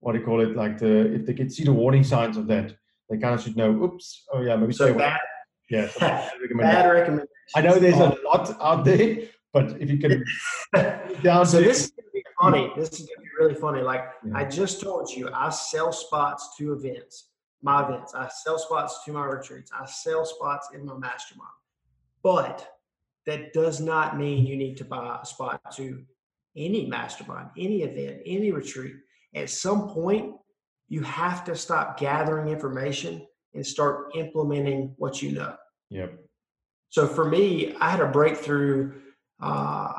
what 0.00 0.12
do 0.12 0.18
you 0.18 0.24
call 0.24 0.40
it, 0.40 0.56
like 0.56 0.78
the 0.78 1.14
if 1.14 1.26
they 1.26 1.34
can 1.34 1.48
see 1.48 1.64
the 1.64 1.72
warning 1.72 2.02
signs 2.02 2.36
of 2.36 2.46
that, 2.48 2.74
they 3.08 3.18
kind 3.18 3.34
of 3.34 3.42
should 3.42 3.56
know. 3.56 3.70
Oops, 3.70 4.24
oh 4.32 4.40
yeah, 4.40 4.56
maybe 4.56 4.72
so 4.72 4.94
bad. 4.94 5.20
Yeah, 5.70 5.88
bad 6.00 6.32
recommendation. 6.90 7.28
I 7.54 7.60
know 7.60 7.78
there's 7.78 7.96
a 7.96 8.16
lot 8.24 8.56
out 8.60 8.84
there, 8.84 9.18
but 9.52 9.80
if 9.80 9.90
you 9.90 9.98
can 9.98 10.24
down 11.22 11.46
so 11.46 11.60
this 11.60 11.84
is 11.84 11.90
gonna 11.90 12.08
be 12.12 12.24
funny. 12.40 12.72
This 12.76 12.88
is 12.92 13.06
gonna 13.06 13.22
be 13.22 13.28
really 13.38 13.54
funny. 13.54 13.82
Like 13.82 14.04
yeah. 14.24 14.32
I 14.34 14.44
just 14.44 14.80
told 14.80 15.10
you, 15.10 15.28
I 15.32 15.50
sell 15.50 15.92
spots 15.92 16.56
to 16.58 16.72
events, 16.72 17.28
my 17.62 17.84
events. 17.84 18.14
I 18.14 18.28
sell 18.28 18.58
spots 18.58 19.04
to 19.04 19.12
my 19.12 19.24
retreats. 19.24 19.70
I 19.72 19.86
sell 19.86 20.24
spots 20.24 20.68
in 20.74 20.84
my 20.84 20.96
mastermind. 20.96 21.50
But 22.22 22.68
that 23.26 23.52
does 23.52 23.80
not 23.80 24.18
mean 24.18 24.46
you 24.46 24.56
need 24.56 24.76
to 24.78 24.84
buy 24.84 25.20
a 25.22 25.26
spot 25.26 25.60
to 25.76 26.02
any 26.56 26.86
mastermind, 26.86 27.50
any 27.56 27.82
event, 27.82 28.22
any 28.26 28.50
retreat. 28.52 28.94
At 29.34 29.50
some 29.50 29.88
point, 29.88 30.34
you 30.88 31.00
have 31.02 31.44
to 31.44 31.56
stop 31.56 31.98
gathering 31.98 32.48
information 32.48 33.26
and 33.54 33.66
start 33.66 34.14
implementing 34.14 34.94
what 34.98 35.22
you 35.22 35.32
know. 35.32 35.56
Yep. 35.90 36.18
So 36.90 37.06
for 37.06 37.24
me, 37.24 37.74
I 37.80 37.90
had 37.90 38.00
a 38.00 38.06
breakthrough 38.06 39.00
uh, 39.40 39.92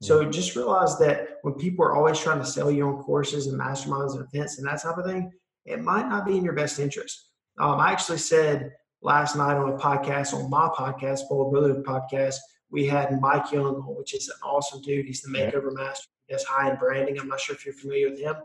So 0.00 0.28
just 0.28 0.56
realize 0.56 0.98
that 0.98 1.38
when 1.42 1.54
people 1.54 1.84
are 1.84 1.94
always 1.94 2.18
trying 2.18 2.40
to 2.40 2.44
sell 2.44 2.72
you 2.72 2.88
on 2.88 3.04
courses 3.04 3.46
and 3.46 3.60
masterminds 3.60 4.16
and 4.16 4.26
events 4.26 4.58
and 4.58 4.66
that 4.66 4.82
type 4.82 4.98
of 4.98 5.06
thing, 5.06 5.30
it 5.64 5.80
might 5.80 6.08
not 6.08 6.26
be 6.26 6.36
in 6.36 6.42
your 6.42 6.54
best 6.54 6.80
interest 6.80 7.28
um, 7.58 7.80
I 7.80 7.92
actually 7.92 8.18
said 8.18 8.72
last 9.02 9.36
night 9.36 9.56
on 9.56 9.72
a 9.72 9.76
podcast, 9.76 10.32
on 10.32 10.48
my 10.48 10.68
podcast, 10.68 11.28
Bold 11.28 11.52
Brotherhood 11.52 11.84
podcast, 11.84 12.36
we 12.70 12.86
had 12.86 13.20
Mike 13.20 13.52
Young, 13.52 13.82
which 13.96 14.14
is 14.14 14.28
an 14.28 14.36
awesome 14.42 14.80
dude. 14.80 15.06
He's 15.06 15.20
the 15.20 15.30
makeover 15.30 15.74
master. 15.74 16.08
He 16.26 16.32
does 16.32 16.44
high 16.44 16.70
end 16.70 16.78
branding. 16.78 17.18
I'm 17.18 17.28
not 17.28 17.40
sure 17.40 17.54
if 17.54 17.66
you're 17.66 17.74
familiar 17.74 18.10
with 18.10 18.20
him, 18.20 18.36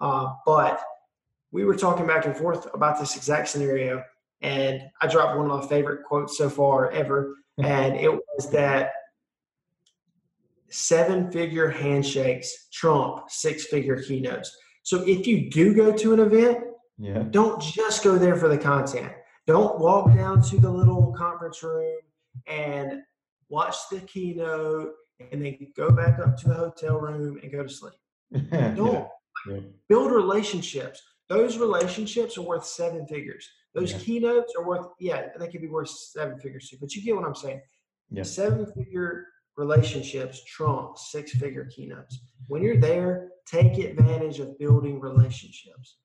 uh, 0.00 0.32
but 0.46 0.80
we 1.52 1.64
were 1.64 1.76
talking 1.76 2.06
back 2.06 2.24
and 2.24 2.36
forth 2.36 2.66
about 2.74 2.98
this 2.98 3.16
exact 3.16 3.48
scenario. 3.48 4.02
And 4.40 4.80
I 5.02 5.06
dropped 5.06 5.36
one 5.36 5.50
of 5.50 5.62
my 5.62 5.66
favorite 5.68 6.04
quotes 6.04 6.38
so 6.38 6.48
far 6.48 6.90
ever. 6.90 7.36
and 7.58 7.94
it 7.96 8.10
was 8.10 8.50
that 8.50 8.92
seven 10.70 11.30
figure 11.30 11.68
handshakes 11.68 12.68
trump 12.72 13.30
six 13.30 13.66
figure 13.66 14.02
keynotes. 14.02 14.56
So 14.82 15.06
if 15.06 15.26
you 15.26 15.50
do 15.50 15.74
go 15.74 15.92
to 15.92 16.14
an 16.14 16.20
event, 16.20 16.58
yeah. 16.98 17.24
don't 17.30 17.60
just 17.60 18.02
go 18.02 18.18
there 18.18 18.36
for 18.36 18.48
the 18.48 18.58
content. 18.58 19.12
Don't 19.46 19.78
walk 19.78 20.14
down 20.14 20.42
to 20.42 20.58
the 20.58 20.70
little 20.70 21.12
conference 21.12 21.62
room 21.62 21.98
and 22.46 23.02
watch 23.48 23.76
the 23.90 24.00
keynote 24.00 24.92
and 25.32 25.44
then 25.44 25.56
go 25.76 25.90
back 25.90 26.18
up 26.18 26.36
to 26.38 26.48
the 26.48 26.54
hotel 26.54 26.98
room 26.98 27.38
and 27.42 27.52
go 27.52 27.62
to 27.62 27.68
sleep. 27.68 27.94
Don't. 28.50 29.06
Yeah. 29.46 29.60
Build 29.88 30.10
relationships. 30.10 31.02
Those 31.28 31.58
relationships 31.58 32.38
are 32.38 32.42
worth 32.42 32.64
seven 32.64 33.06
figures. 33.06 33.46
Those 33.74 33.92
yeah. 33.92 33.98
keynotes 33.98 34.54
are 34.58 34.66
worth, 34.66 34.86
yeah, 35.00 35.28
they 35.38 35.48
could 35.48 35.60
be 35.60 35.68
worth 35.68 35.88
seven 35.88 36.38
figures 36.38 36.68
too, 36.68 36.76
but 36.80 36.94
you 36.94 37.02
get 37.02 37.16
what 37.16 37.24
I'm 37.24 37.34
saying. 37.34 37.60
Yeah. 38.10 38.22
Seven 38.22 38.66
figure 38.66 39.26
relationships 39.56 40.42
trump 40.44 40.98
six 40.98 41.32
figure 41.32 41.66
keynotes. 41.66 42.20
When 42.48 42.62
you're 42.62 42.80
there, 42.80 43.28
take 43.46 43.78
advantage 43.78 44.40
of 44.40 44.58
building 44.58 45.00
relationships. 45.00 45.98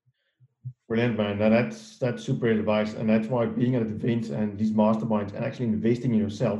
Brilliant, 0.89 1.17
man. 1.19 1.37
Now 1.37 1.49
that's 1.49 1.99
that's 1.99 2.23
super 2.23 2.47
advice, 2.47 2.95
and 2.95 3.07
that's 3.07 3.27
why 3.27 3.45
being 3.45 3.75
at 3.75 3.83
events 3.83 4.29
and 4.29 4.57
these 4.57 4.71
masterminds 4.71 5.35
and 5.35 5.45
actually 5.45 5.67
investing 5.67 6.15
in 6.15 6.19
yourself, 6.19 6.59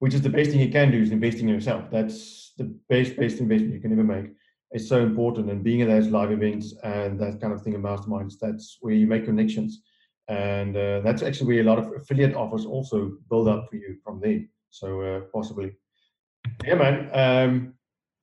which 0.00 0.14
is 0.14 0.20
the 0.20 0.28
best 0.28 0.50
thing 0.50 0.58
you 0.58 0.72
can 0.72 0.90
do, 0.90 1.00
is 1.00 1.12
investing 1.12 1.48
in 1.48 1.54
yourself. 1.54 1.84
That's 1.88 2.54
the 2.58 2.64
best 2.88 3.16
best 3.16 3.38
investment 3.38 3.72
you 3.72 3.80
can 3.80 3.92
ever 3.92 4.02
make. 4.02 4.32
It's 4.72 4.88
so 4.88 5.00
important, 5.00 5.48
and 5.48 5.62
being 5.62 5.80
at 5.80 5.86
those 5.86 6.08
live 6.08 6.32
events 6.32 6.74
and 6.82 7.20
that 7.20 7.40
kind 7.40 7.52
of 7.52 7.62
thing 7.62 7.74
in 7.74 7.82
masterminds, 7.82 8.34
that's 8.40 8.78
where 8.80 8.94
you 8.94 9.06
make 9.06 9.26
connections, 9.26 9.82
and 10.26 10.76
uh, 10.76 11.00
that's 11.02 11.22
actually 11.22 11.46
where 11.46 11.60
a 11.60 11.70
lot 11.70 11.78
of 11.78 11.92
affiliate 11.94 12.34
offers 12.34 12.66
also 12.66 13.12
build 13.30 13.46
up 13.46 13.68
for 13.70 13.76
you 13.76 13.96
from 14.02 14.18
there. 14.20 14.40
So 14.70 15.02
uh, 15.02 15.20
possibly, 15.32 15.76
yeah, 16.64 16.74
man. 16.74 17.10
Um, 17.12 17.74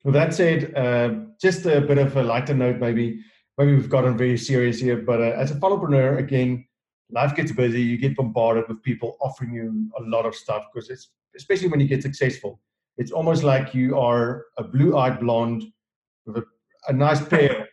with 0.04 0.16
that 0.16 0.34
said, 0.34 0.76
uh, 0.76 1.12
just 1.42 1.66
a 1.66 1.80
bit 1.80 1.98
of 1.98 2.18
a 2.18 2.24
lighter 2.24 2.54
note, 2.54 2.80
maybe 2.80 3.22
maybe 3.60 3.76
we've 3.76 3.90
gotten 3.90 4.18
very 4.18 4.38
serious 4.38 4.80
here, 4.80 4.98
but 4.98 5.20
uh, 5.20 5.36
as 5.36 5.52
a 5.52 5.56
funnelpreneur, 5.56 6.18
again, 6.18 6.66
life 7.12 7.36
gets 7.36 7.52
busy. 7.52 7.82
You 7.82 7.98
get 7.98 8.16
bombarded 8.16 8.70
with 8.70 8.82
people 8.82 9.18
offering 9.20 9.54
you 9.54 9.92
a 10.00 10.02
lot 10.04 10.26
of 10.26 10.34
stuff 10.34 10.64
because 10.74 10.90
it's 10.90 11.10
especially 11.36 11.68
when 11.68 11.82
you 11.82 11.88
get 11.88 12.02
successful. 12.02 12.62
It's 12.98 13.12
almost 13.12 13.44
like 13.44 13.74
you 13.74 14.00
are 14.00 14.46
a 14.58 14.64
blue-eyed 14.64 15.20
blonde 15.20 15.64
with 16.26 16.38
a, 16.38 16.46
a 16.88 16.94
nice 16.94 17.22
pair. 17.24 17.68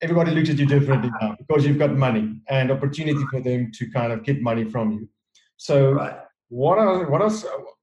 Everybody 0.00 0.30
looks 0.30 0.50
at 0.50 0.58
you 0.58 0.66
differently 0.66 1.10
now 1.20 1.36
because 1.38 1.66
you've 1.66 1.78
got 1.78 1.92
money 1.92 2.40
and 2.48 2.70
opportunity 2.70 3.24
for 3.30 3.40
them 3.40 3.70
to 3.74 3.90
kind 3.90 4.12
of 4.12 4.24
get 4.24 4.40
money 4.42 4.64
from 4.64 4.92
you. 4.92 5.08
So, 5.56 5.92
right. 5.92 6.18
what 6.48 6.78
are 6.78 7.10
what 7.10 7.20
are 7.20 7.30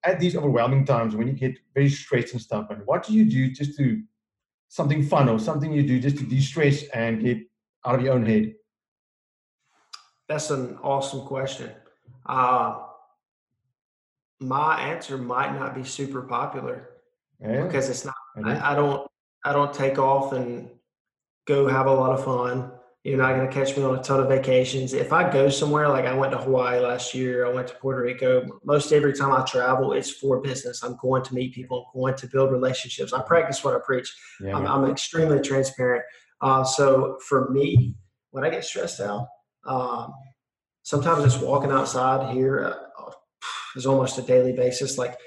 at 0.05 0.19
these 0.19 0.35
overwhelming 0.35 0.85
times 0.85 1.13
when 1.15 1.27
you 1.27 1.33
get 1.33 1.57
very 1.73 1.89
stressed 1.89 2.33
and 2.33 2.41
stuff? 2.41 2.69
And 2.69 2.81
what 2.85 3.05
do 3.05 3.13
you 3.13 3.25
do 3.25 3.51
just 3.51 3.77
to 3.77 4.01
something 4.69 5.03
fun 5.03 5.27
or 5.27 5.39
something 5.39 5.73
you 5.73 5.83
do 5.83 5.99
just 5.99 6.17
to 6.17 6.23
de-stress 6.23 6.83
and 6.93 7.21
get 7.21 7.39
out 7.85 7.95
of 7.95 8.01
your 8.01 8.13
own 8.13 8.25
head? 8.25 8.53
That's 10.29 10.51
an 10.51 10.77
awesome 10.81 11.25
question. 11.25 11.71
Uh, 12.25 12.79
my 14.39 14.79
answer 14.79 15.17
might 15.17 15.53
not 15.59 15.75
be 15.75 15.83
super 15.83 16.21
popular 16.21 16.91
yeah. 17.41 17.63
because 17.65 17.89
it's 17.89 18.05
not. 18.05 18.15
I, 18.45 18.71
I, 18.71 18.75
don't. 18.75 19.09
I 19.43 19.53
don't 19.53 19.73
take 19.73 19.97
off 19.97 20.33
and 20.33 20.69
go 21.45 21.67
have 21.67 21.87
a 21.87 21.93
lot 21.93 22.17
of 22.17 22.23
fun. 22.23 22.71
You're 23.03 23.17
not 23.17 23.35
going 23.35 23.47
to 23.47 23.53
catch 23.53 23.77
me 23.77 23.83
on 23.83 23.97
a 23.97 24.03
ton 24.03 24.19
of 24.19 24.27
vacations. 24.27 24.93
If 24.93 25.13
I 25.13 25.31
go 25.31 25.47
somewhere, 25.47 25.87
like 25.87 26.05
I 26.05 26.13
went 26.13 26.33
to 26.33 26.37
Hawaii 26.37 26.81
last 26.81 27.13
year, 27.13 27.45
I 27.45 27.49
went 27.53 27.69
to 27.69 27.75
Puerto 27.75 28.01
Rico. 28.01 28.45
Most 28.65 28.91
every 28.91 29.13
time 29.13 29.31
I 29.31 29.45
travel, 29.45 29.93
it's 29.93 30.11
for 30.11 30.41
business. 30.41 30.83
I'm 30.83 30.97
going 31.01 31.23
to 31.23 31.33
meet 31.33 31.53
people. 31.53 31.89
I'm 31.93 32.01
going 32.01 32.15
to 32.15 32.27
build 32.27 32.51
relationships. 32.51 33.13
I 33.13 33.21
practice 33.21 33.63
what 33.63 33.73
I 33.73 33.79
preach. 33.85 34.13
Yeah. 34.41 34.57
I'm, 34.57 34.67
I'm 34.67 34.91
extremely 34.91 35.39
transparent. 35.39 36.03
Uh, 36.41 36.65
so 36.65 37.17
for 37.25 37.49
me, 37.51 37.95
when 38.31 38.43
I 38.43 38.49
get 38.49 38.65
stressed 38.65 38.99
out, 38.99 39.27
um, 39.65 40.13
sometimes 40.83 41.23
it's 41.23 41.41
walking 41.41 41.71
outside 41.71 42.33
here. 42.33 42.65
Uh, 42.97 43.11
it's 43.77 43.85
almost 43.85 44.17
a 44.17 44.23
daily 44.23 44.51
basis. 44.53 44.97
Like 44.97 45.17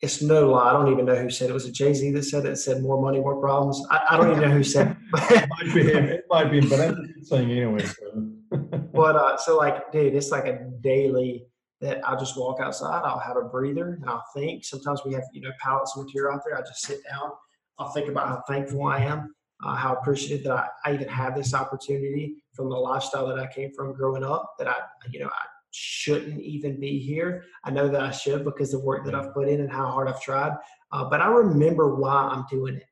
it's 0.00 0.22
no 0.22 0.50
lie. 0.50 0.70
I 0.70 0.72
don't 0.72 0.90
even 0.90 1.04
know 1.04 1.16
who 1.16 1.30
said 1.30 1.50
it. 1.50 1.52
Was 1.52 1.66
it 1.66 1.74
Jay 1.74 1.92
Z 1.92 2.10
that 2.12 2.24
said 2.24 2.46
it? 2.46 2.52
it? 2.52 2.56
Said 2.56 2.82
more 2.82 3.00
money, 3.00 3.20
more 3.20 3.40
problems. 3.40 3.82
I, 3.90 4.00
I 4.10 4.16
don't 4.16 4.30
even 4.30 4.42
know 4.42 4.56
who 4.56 4.64
said 4.64 4.96
it. 5.14 5.48
might 5.48 5.74
be 5.74 5.82
him. 5.84 6.04
It 6.04 6.24
might 6.28 6.50
be 6.50 6.58
him, 6.58 6.68
but 6.68 6.76
that's 6.76 6.98
a 6.98 7.02
good 7.02 7.26
saying 7.26 7.50
anyway. 7.50 7.84
So. 7.84 8.28
but 8.92 9.16
uh, 9.16 9.36
so 9.36 9.56
like, 9.56 9.92
dude, 9.92 10.14
it's 10.14 10.30
like 10.30 10.46
a 10.46 10.70
daily 10.80 11.46
that 11.80 12.06
I 12.08 12.16
just 12.16 12.36
walk 12.36 12.60
outside. 12.60 13.02
I'll 13.04 13.18
have 13.18 13.36
a 13.36 13.42
breather 13.42 13.94
and 14.00 14.08
I'll 14.08 14.24
think. 14.34 14.64
Sometimes 14.64 15.02
we 15.04 15.12
have 15.14 15.24
you 15.32 15.40
know 15.40 15.50
pallets 15.60 15.96
of 15.96 16.04
material 16.04 16.34
out 16.34 16.42
there. 16.44 16.58
I 16.58 16.62
just 16.62 16.82
sit 16.82 17.00
down. 17.10 17.30
I'll 17.78 17.90
think 17.90 18.08
about 18.08 18.28
how 18.28 18.42
thankful 18.48 18.84
I 18.84 18.98
am 18.98 19.34
uh, 19.64 19.74
how 19.74 19.94
appreciative 19.94 20.44
that 20.44 20.52
I, 20.52 20.68
I, 20.84 20.94
even 20.94 21.08
have 21.08 21.34
this 21.34 21.54
opportunity 21.54 22.36
from 22.52 22.68
the 22.68 22.76
lifestyle 22.76 23.26
that 23.28 23.38
I 23.38 23.46
came 23.52 23.72
from 23.72 23.92
growing 23.92 24.22
up. 24.22 24.54
That 24.58 24.68
I, 24.68 24.76
you 25.10 25.20
know, 25.20 25.26
I 25.26 25.46
shouldn't 25.70 26.40
even 26.40 26.78
be 26.78 26.98
here. 26.98 27.44
I 27.64 27.70
know 27.70 27.88
that 27.88 28.02
I 28.02 28.10
should 28.10 28.44
because 28.44 28.70
the 28.70 28.78
work 28.78 29.04
that 29.04 29.14
I've 29.14 29.34
put 29.34 29.48
in 29.48 29.60
and 29.60 29.70
how 29.70 29.86
hard 29.86 30.08
I've 30.08 30.22
tried. 30.22 30.56
Uh, 30.92 31.04
but 31.08 31.20
I 31.20 31.28
remember 31.28 31.96
why 31.96 32.14
I'm 32.14 32.44
doing 32.48 32.76
it. 32.76 32.84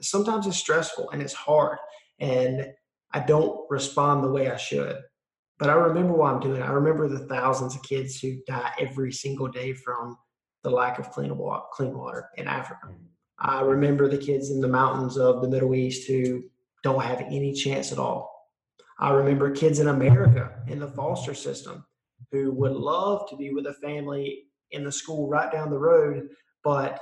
Sometimes 0.00 0.46
it's 0.46 0.56
stressful 0.56 1.10
and 1.10 1.22
it's 1.22 1.32
hard, 1.32 1.78
and 2.18 2.66
I 3.12 3.20
don't 3.20 3.60
respond 3.70 4.22
the 4.22 4.30
way 4.30 4.50
I 4.50 4.56
should. 4.56 4.98
But 5.58 5.70
I 5.70 5.74
remember 5.74 6.12
why 6.12 6.30
I'm 6.30 6.40
doing 6.40 6.60
it. 6.60 6.64
I 6.64 6.70
remember 6.70 7.08
the 7.08 7.26
thousands 7.26 7.74
of 7.74 7.82
kids 7.82 8.20
who 8.20 8.36
die 8.46 8.72
every 8.78 9.12
single 9.12 9.48
day 9.48 9.72
from 9.72 10.16
the 10.62 10.70
lack 10.70 10.98
of 10.98 11.10
clean 11.10 11.36
water, 11.36 11.64
clean 11.72 11.96
water 11.96 12.28
in 12.36 12.46
Africa. 12.46 12.88
I 13.38 13.60
remember 13.62 14.08
the 14.08 14.18
kids 14.18 14.50
in 14.50 14.60
the 14.60 14.68
mountains 14.68 15.16
of 15.16 15.40
the 15.40 15.48
Middle 15.48 15.74
East 15.74 16.08
who 16.08 16.44
don't 16.82 17.02
have 17.02 17.20
any 17.20 17.52
chance 17.52 17.92
at 17.92 17.98
all. 17.98 18.38
I 18.98 19.10
remember 19.10 19.50
kids 19.50 19.78
in 19.78 19.88
America 19.88 20.62
in 20.66 20.80
the 20.80 20.88
foster 20.88 21.34
system 21.34 21.84
who 22.32 22.50
would 22.52 22.72
love 22.72 23.28
to 23.30 23.36
be 23.36 23.52
with 23.52 23.66
a 23.66 23.74
family 23.74 24.44
in 24.72 24.84
the 24.84 24.92
school 24.92 25.28
right 25.28 25.50
down 25.50 25.70
the 25.70 25.78
road, 25.78 26.28
but 26.64 27.00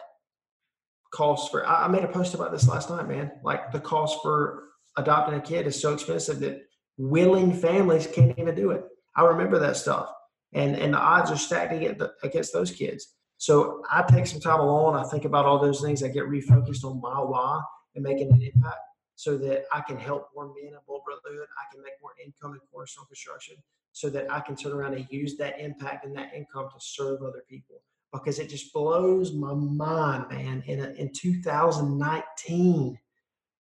cost 1.13 1.51
for 1.51 1.67
I 1.67 1.89
made 1.89 2.05
a 2.05 2.09
post 2.09 2.35
about 2.35 2.53
this 2.53 2.69
last 2.69 2.91
night, 2.91 3.09
man. 3.09 3.33
Like 3.43 3.73
the 3.73 3.81
cost 3.81 4.19
for 4.23 4.65
adopting 4.97 5.35
a 5.35 5.41
kid 5.41 5.67
is 5.67 5.81
so 5.81 5.95
expensive 5.95 6.41
that 6.41 6.63
willing 6.99 7.53
families 7.53 8.07
can't 8.07 8.39
even 8.39 8.55
do 8.55 8.71
it. 8.71 8.85
I 9.17 9.25
remember 9.25 9.59
that 9.59 9.77
stuff. 9.77 10.11
And 10.53 10.77
and 10.77 10.95
the 10.95 10.99
odds 10.99 11.31
are 11.31 11.37
stacked 11.37 11.73
against 11.73 12.53
those 12.53 12.71
kids. 12.71 13.15
So 13.39 13.83
I 13.91 14.03
take 14.03 14.27
some 14.27 14.41
time 14.41 14.61
alone. 14.61 14.97
I 14.97 15.05
think 15.05 15.25
about 15.25 15.45
all 15.45 15.59
those 15.59 15.81
things. 15.81 16.03
I 16.03 16.09
get 16.09 16.25
refocused 16.25 16.85
on 16.85 17.01
my 17.01 17.21
why 17.21 17.61
and 17.95 18.03
making 18.03 18.33
an 18.33 18.43
impact 18.43 18.81
so 19.15 19.37
that 19.39 19.65
I 19.73 19.81
can 19.81 19.99
help 19.99 20.29
more 20.35 20.47
men 20.47 20.73
in 20.73 20.79
Bold 20.87 21.03
Brotherhood. 21.05 21.49
I 21.59 21.73
can 21.73 21.83
make 21.83 21.95
more 22.01 22.13
income 22.25 22.53
in 22.53 22.61
cornerstone 22.71 23.07
construction 23.07 23.57
so 23.93 24.11
that 24.11 24.31
I 24.31 24.41
can 24.41 24.57
turn 24.57 24.73
around 24.73 24.95
and 24.95 25.07
use 25.11 25.37
that 25.39 25.59
impact 25.59 26.05
and 26.05 26.15
that 26.17 26.35
income 26.35 26.69
to 26.73 26.79
serve 26.79 27.23
other 27.23 27.43
people. 27.49 27.83
Because 28.19 28.39
it 28.39 28.49
just 28.49 28.73
blows 28.73 29.33
my 29.33 29.55
mind, 29.55 30.27
man. 30.31 30.63
In, 30.67 30.81
a, 30.81 30.91
in 30.93 31.13
2019, 31.13 32.99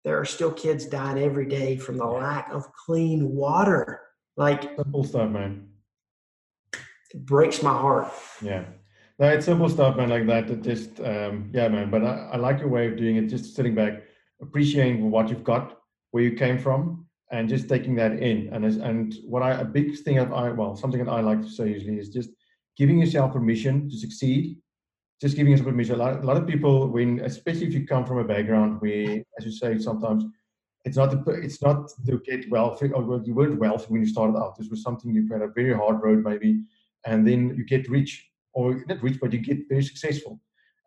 there 0.03 0.19
are 0.19 0.25
still 0.25 0.51
kids 0.51 0.85
dying 0.85 1.21
every 1.21 1.45
day 1.45 1.77
from 1.77 1.97
the 1.97 2.05
lack 2.05 2.49
of 2.51 2.71
clean 2.73 3.35
water. 3.35 4.01
Like 4.38 4.75
simple 4.75 5.03
stuff, 5.03 5.29
man. 5.29 5.67
It 6.73 7.25
breaks 7.25 7.62
my 7.62 7.71
heart. 7.71 8.12
Yeah. 8.41 8.65
No, 9.17 9.27
it's 9.27 9.45
simple 9.45 9.67
stuff, 9.69 9.97
man, 9.97 10.09
like 10.09 10.27
that. 10.27 10.49
It 10.49 10.62
just, 10.62 10.99
um, 11.01 11.51
yeah, 11.53 11.67
man. 11.67 11.91
But 11.91 12.05
I, 12.05 12.29
I 12.33 12.38
like 12.38 12.59
your 12.59 12.69
way 12.69 12.88
of 12.88 12.97
doing 12.97 13.17
it. 13.17 13.27
Just 13.27 13.55
sitting 13.55 13.75
back, 13.75 14.03
appreciating 14.41 15.12
what 15.12 15.29
you've 15.29 15.43
got, 15.43 15.77
where 16.12 16.23
you 16.23 16.38
came 16.38 16.57
from, 16.57 17.05
and 17.29 17.49
just 17.49 17.67
taking 17.67 17.95
that 17.95 18.13
in. 18.13 18.49
And 18.53 18.63
as, 18.63 18.77
and 18.77 19.13
what 19.25 19.43
I 19.43 19.51
a 19.59 19.65
big 19.65 19.97
thing 19.99 20.15
that 20.15 20.31
I 20.31 20.49
well, 20.51 20.75
something 20.75 21.03
that 21.03 21.12
I 21.12 21.19
like 21.19 21.41
to 21.41 21.49
say 21.49 21.67
usually 21.67 21.97
is 21.97 22.09
just 22.09 22.29
giving 22.79 22.99
yourself 22.99 23.33
permission 23.33 23.89
to 23.89 23.97
succeed. 23.97 24.57
Just 25.21 25.35
giving 25.35 25.51
yourself 25.51 25.69
permission. 25.69 25.95
A 25.95 25.97
lot, 25.97 26.23
a 26.23 26.25
lot 26.25 26.37
of 26.37 26.47
people, 26.47 26.87
when 26.87 27.19
especially 27.19 27.67
if 27.67 27.73
you 27.73 27.85
come 27.85 28.05
from 28.05 28.19
a 28.19 28.23
background 28.23 28.79
where, 28.79 29.21
as 29.37 29.45
you 29.45 29.51
say, 29.51 29.77
sometimes 29.77 30.23
it's 30.85 30.95
not 30.95 31.11
to, 31.11 31.31
it's 31.31 31.61
not 31.61 31.91
to 32.05 32.19
get 32.19 32.49
wealthy 32.49 32.89
or 32.93 33.21
you 33.25 33.35
weren't 33.35 33.59
wealthy 33.59 33.87
when 33.89 34.01
you 34.01 34.07
started 34.07 34.37
out. 34.37 34.57
This 34.57 34.69
was 34.69 34.81
something 34.81 35.13
you 35.13 35.27
had 35.27 35.41
a 35.41 35.49
very 35.49 35.73
hard 35.73 36.01
road 36.01 36.23
maybe, 36.23 36.61
and 37.05 37.27
then 37.27 37.53
you 37.57 37.65
get 37.65 37.89
rich 37.89 38.11
or 38.53 38.81
not 38.87 39.03
rich, 39.03 39.17
but 39.19 39.33
you 39.33 39.39
get 39.39 39.67
very 39.67 39.83
successful. 39.83 40.39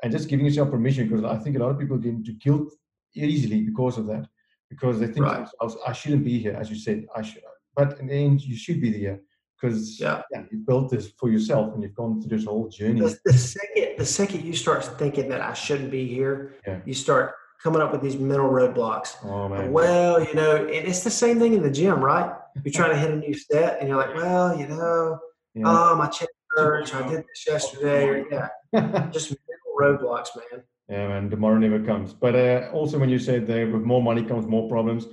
And 0.02 0.10
just 0.10 0.28
giving 0.28 0.46
yourself 0.46 0.70
permission, 0.70 1.08
because 1.08 1.24
I 1.24 1.36
think 1.36 1.56
a 1.56 1.58
lot 1.58 1.70
of 1.70 1.78
people 1.78 1.98
get 1.98 2.14
into 2.14 2.32
guilt 2.32 2.72
easily 3.14 3.60
because 3.60 3.98
of 3.98 4.06
that, 4.06 4.26
because 4.70 4.98
they 4.98 5.08
think 5.08 5.26
right. 5.26 5.46
I 5.86 5.92
shouldn't 5.92 6.24
be 6.24 6.38
here, 6.38 6.56
as 6.58 6.70
you 6.70 6.76
said, 6.76 7.06
I 7.14 7.20
should. 7.20 7.42
But 7.76 8.00
in 8.00 8.06
the 8.06 8.14
end, 8.14 8.40
you 8.40 8.56
should 8.56 8.80
be 8.80 8.90
there 8.98 9.20
because 9.62 10.00
yeah. 10.00 10.22
yeah. 10.32 10.42
you 10.50 10.58
built 10.58 10.90
this 10.90 11.12
for 11.18 11.30
yourself 11.30 11.72
and 11.74 11.82
you've 11.82 11.94
gone 11.94 12.20
through 12.20 12.36
this 12.36 12.46
whole 12.46 12.68
journey. 12.68 13.00
The, 13.00 13.18
the 13.24 13.32
second, 13.32 13.98
the 13.98 14.06
second 14.06 14.44
you 14.44 14.54
start 14.54 14.84
thinking 14.98 15.28
that 15.28 15.40
I 15.40 15.54
shouldn't 15.54 15.90
be 15.90 16.06
here, 16.06 16.54
yeah. 16.66 16.80
you 16.84 16.94
start 16.94 17.34
coming 17.62 17.80
up 17.80 17.92
with 17.92 18.02
these 18.02 18.16
mental 18.16 18.50
roadblocks. 18.50 19.24
Oh, 19.24 19.48
man. 19.48 19.72
Well, 19.72 20.22
you 20.22 20.34
know, 20.34 20.56
and 20.56 20.88
it's 20.88 21.04
the 21.04 21.10
same 21.10 21.38
thing 21.38 21.54
in 21.54 21.62
the 21.62 21.70
gym, 21.70 22.02
right? 22.02 22.34
You're 22.64 22.72
trying 22.72 22.90
to 22.90 22.98
hit 22.98 23.10
a 23.10 23.16
new 23.16 23.34
set, 23.34 23.78
and 23.80 23.88
you're 23.88 23.96
like, 23.96 24.14
well, 24.14 24.54
you 24.58 24.66
know, 24.66 25.18
yeah. 25.54 25.62
oh, 25.64 25.96
my 25.96 26.06
chest 26.06 26.28
research. 26.54 26.92
I 26.92 27.08
did 27.08 27.20
this 27.20 27.46
yesterday. 27.46 28.24
Yeah, 28.30 29.08
just 29.10 29.30
mental 29.30 29.72
roadblocks, 29.80 30.28
man. 30.36 30.62
Yeah, 30.86 31.08
man, 31.08 31.30
tomorrow 31.30 31.56
never 31.56 31.82
comes. 31.82 32.12
But 32.12 32.34
uh, 32.34 32.68
also, 32.74 32.98
when 32.98 33.08
you 33.08 33.18
said 33.18 33.46
that 33.46 33.72
with 33.72 33.80
more 33.82 34.02
money 34.02 34.22
comes 34.22 34.46
more 34.46 34.68
problems, 34.68 35.06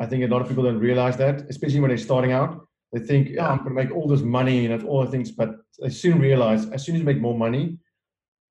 I 0.00 0.06
think 0.06 0.24
a 0.24 0.26
lot 0.26 0.42
of 0.42 0.48
people 0.48 0.64
don't 0.64 0.80
realize 0.80 1.16
that, 1.18 1.42
especially 1.48 1.78
when 1.78 1.90
they're 1.90 1.98
starting 1.98 2.32
out. 2.32 2.66
They 2.92 3.00
think, 3.00 3.28
yeah, 3.30 3.48
I'm 3.48 3.58
going 3.58 3.70
to 3.70 3.74
make 3.74 3.92
all 3.92 4.08
this 4.08 4.22
money 4.22 4.66
and 4.66 4.84
all 4.84 5.04
the 5.04 5.10
things, 5.10 5.30
but 5.30 5.56
they 5.78 5.90
soon 5.90 6.18
realize 6.18 6.68
as 6.70 6.84
soon 6.84 6.96
as 6.96 7.00
you 7.00 7.06
make 7.06 7.20
more 7.20 7.36
money, 7.36 7.78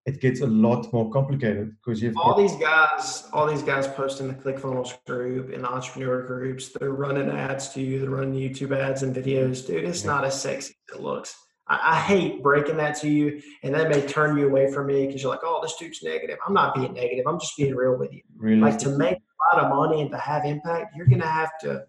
it 0.05 0.21
gets 0.21 0.41
a 0.41 0.47
lot 0.47 0.91
more 0.93 1.11
complicated 1.11 1.75
because 1.77 2.01
you've 2.01 2.17
all 2.17 2.35
these 2.35 2.55
guys, 2.55 3.27
all 3.33 3.45
these 3.45 3.61
guys 3.61 3.87
post 3.87 4.21
in 4.21 4.27
the 4.27 4.33
ClickFunnels 4.33 4.93
group 5.05 5.51
in 5.51 5.61
the 5.61 5.69
entrepreneur 5.69 6.25
groups. 6.25 6.69
They're 6.69 6.91
running 6.91 7.29
ads 7.29 7.69
to 7.69 7.81
you. 7.81 7.99
They're 7.99 8.09
running 8.09 8.33
YouTube 8.33 8.75
ads 8.77 9.03
and 9.03 9.15
videos, 9.15 9.59
mm-hmm. 9.59 9.73
dude. 9.73 9.85
It's 9.85 10.03
yeah. 10.03 10.11
not 10.11 10.25
as 10.25 10.41
sexy 10.41 10.75
as 10.89 10.97
it 10.97 11.01
looks. 11.01 11.35
I, 11.67 11.79
I, 11.83 11.99
hate 11.99 12.41
breaking 12.41 12.77
that 12.77 12.95
to 13.01 13.09
you, 13.09 13.41
and 13.61 13.75
that 13.75 13.89
may 13.89 14.01
turn 14.01 14.35
you 14.37 14.47
away 14.47 14.71
from 14.71 14.87
me 14.87 15.05
because 15.05 15.21
you're 15.21 15.31
like, 15.31 15.43
"Oh, 15.43 15.59
this 15.61 15.75
dude's 15.75 16.01
negative." 16.01 16.37
I'm 16.47 16.53
not 16.53 16.73
being 16.73 16.93
negative. 16.93 17.25
I'm 17.27 17.39
just 17.39 17.55
being 17.57 17.75
real 17.75 17.95
with 17.95 18.11
you. 18.11 18.21
Really? 18.35 18.59
Like 18.59 18.79
to 18.79 18.89
make 18.97 19.17
a 19.17 19.55
lot 19.55 19.65
of 19.65 19.75
money 19.75 20.01
and 20.01 20.09
to 20.11 20.17
have 20.17 20.45
impact, 20.45 20.95
you're 20.95 21.05
gonna 21.05 21.27
have 21.27 21.51
to 21.61 21.83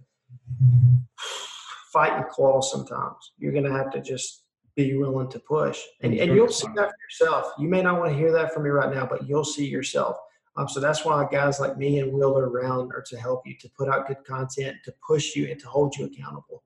fight 1.92 2.12
and 2.12 2.28
claw 2.28 2.60
sometimes. 2.60 3.32
You're 3.38 3.52
gonna 3.52 3.76
have 3.76 3.90
to 3.92 4.00
just 4.00 4.44
be 4.76 4.96
willing 4.96 5.28
to 5.28 5.38
push. 5.38 5.80
And, 6.00 6.14
and 6.14 6.34
you'll 6.34 6.48
see 6.48 6.68
that 6.76 6.90
for 6.90 7.26
yourself. 7.26 7.52
You 7.58 7.68
may 7.68 7.82
not 7.82 7.98
want 7.98 8.12
to 8.12 8.16
hear 8.16 8.32
that 8.32 8.54
from 8.54 8.62
me 8.64 8.70
right 8.70 8.94
now, 8.94 9.06
but 9.06 9.28
you'll 9.28 9.44
see 9.44 9.66
yourself. 9.66 10.16
Um, 10.56 10.68
so 10.68 10.80
that's 10.80 11.04
why 11.04 11.26
guys 11.30 11.60
like 11.60 11.76
me 11.76 12.00
and 12.00 12.12
Will 12.12 12.36
are 12.36 12.48
around 12.48 12.92
are 12.92 13.02
to 13.08 13.16
help 13.16 13.46
you, 13.46 13.54
to 13.60 13.68
put 13.78 13.88
out 13.88 14.08
good 14.08 14.24
content, 14.24 14.76
to 14.84 14.94
push 15.06 15.36
you, 15.36 15.48
and 15.50 15.60
to 15.60 15.68
hold 15.68 15.96
you 15.96 16.06
accountable. 16.06 16.62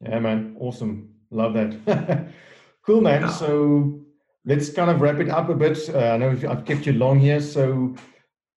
Yeah, 0.00 0.18
man. 0.18 0.56
Awesome. 0.58 1.14
Love 1.30 1.54
that. 1.54 2.28
cool, 2.82 3.00
man. 3.00 3.22
Yeah. 3.22 3.28
So 3.30 4.00
let's 4.44 4.70
kind 4.70 4.90
of 4.90 5.00
wrap 5.00 5.20
it 5.20 5.28
up 5.28 5.48
a 5.48 5.54
bit. 5.54 5.88
Uh, 5.88 5.98
I 5.98 6.16
know 6.16 6.30
I've 6.48 6.64
kept 6.64 6.86
you 6.86 6.94
long 6.94 7.18
here. 7.18 7.40
So 7.40 7.94